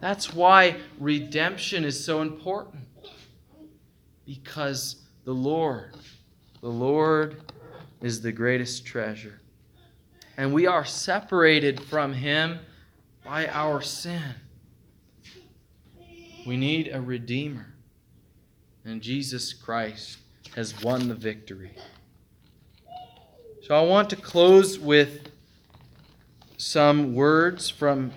That's 0.00 0.32
why 0.32 0.76
redemption 0.98 1.84
is 1.84 2.02
so 2.02 2.22
important. 2.22 2.84
Because 4.24 5.02
the 5.24 5.32
Lord, 5.32 5.94
the 6.60 6.68
Lord 6.68 7.42
is 8.02 8.20
the 8.20 8.32
greatest 8.32 8.84
treasure. 8.84 9.40
And 10.36 10.52
we 10.52 10.66
are 10.66 10.84
separated 10.84 11.82
from 11.82 12.12
Him 12.12 12.58
by 13.24 13.48
our 13.48 13.80
sin. 13.80 14.34
We 16.46 16.56
need 16.56 16.90
a 16.92 17.00
Redeemer. 17.00 17.74
And 18.84 19.02
Jesus 19.02 19.52
Christ 19.52 20.18
has 20.54 20.80
won 20.82 21.08
the 21.08 21.14
victory. 21.14 21.72
So 23.62 23.74
I 23.74 23.82
want 23.82 24.08
to 24.10 24.16
close 24.16 24.78
with 24.78 25.30
some 26.56 27.14
words 27.14 27.68
from 27.68 28.12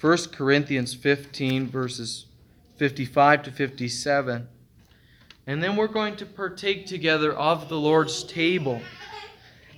1 0.00 0.18
Corinthians 0.32 0.94
15, 0.94 1.68
verses 1.68 2.26
55 2.76 3.42
to 3.44 3.50
57. 3.50 4.48
And 5.46 5.62
then 5.62 5.76
we're 5.76 5.88
going 5.88 6.16
to 6.16 6.26
partake 6.26 6.86
together 6.86 7.32
of 7.32 7.68
the 7.68 7.78
Lord's 7.78 8.22
table 8.22 8.80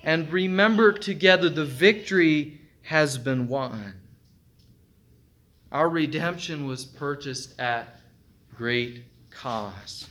and 0.03 0.31
remember 0.33 0.93
together 0.93 1.49
the 1.49 1.65
victory 1.65 2.61
has 2.83 3.19
been 3.19 3.49
won. 3.49 3.95
Our 5.73 5.89
redemption 5.89 6.67
was 6.67 6.85
purchased 6.85 7.59
at 7.61 8.01
great 8.57 9.05
cost. 9.31 10.09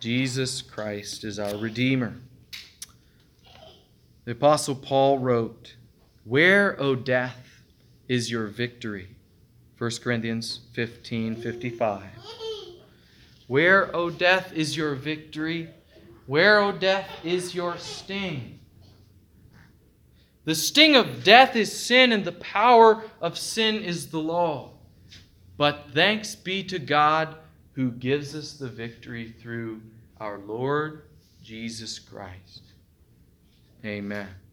Jesus 0.00 0.62
Christ 0.62 1.24
is 1.24 1.38
our 1.38 1.56
Redeemer. 1.56 2.14
The 4.28 4.32
Apostle 4.32 4.74
Paul 4.74 5.20
wrote, 5.20 5.76
Where, 6.24 6.78
O 6.78 6.94
death, 6.94 7.62
is 8.08 8.30
your 8.30 8.44
victory? 8.44 9.16
1 9.78 9.90
Corinthians 10.02 10.60
15 10.74 11.36
55. 11.36 12.02
Where, 13.46 13.96
O 13.96 14.10
death, 14.10 14.52
is 14.52 14.76
your 14.76 14.94
victory? 14.96 15.70
Where, 16.26 16.60
O 16.60 16.72
death, 16.72 17.08
is 17.24 17.54
your 17.54 17.78
sting? 17.78 18.58
The 20.44 20.54
sting 20.54 20.94
of 20.94 21.24
death 21.24 21.56
is 21.56 21.74
sin, 21.74 22.12
and 22.12 22.22
the 22.22 22.32
power 22.32 23.04
of 23.22 23.38
sin 23.38 23.76
is 23.76 24.08
the 24.08 24.20
law. 24.20 24.72
But 25.56 25.86
thanks 25.94 26.34
be 26.34 26.62
to 26.64 26.78
God 26.78 27.34
who 27.72 27.92
gives 27.92 28.34
us 28.34 28.58
the 28.58 28.68
victory 28.68 29.34
through 29.40 29.80
our 30.20 30.36
Lord 30.36 31.04
Jesus 31.42 31.98
Christ. 31.98 32.67
Amen. 33.84 34.47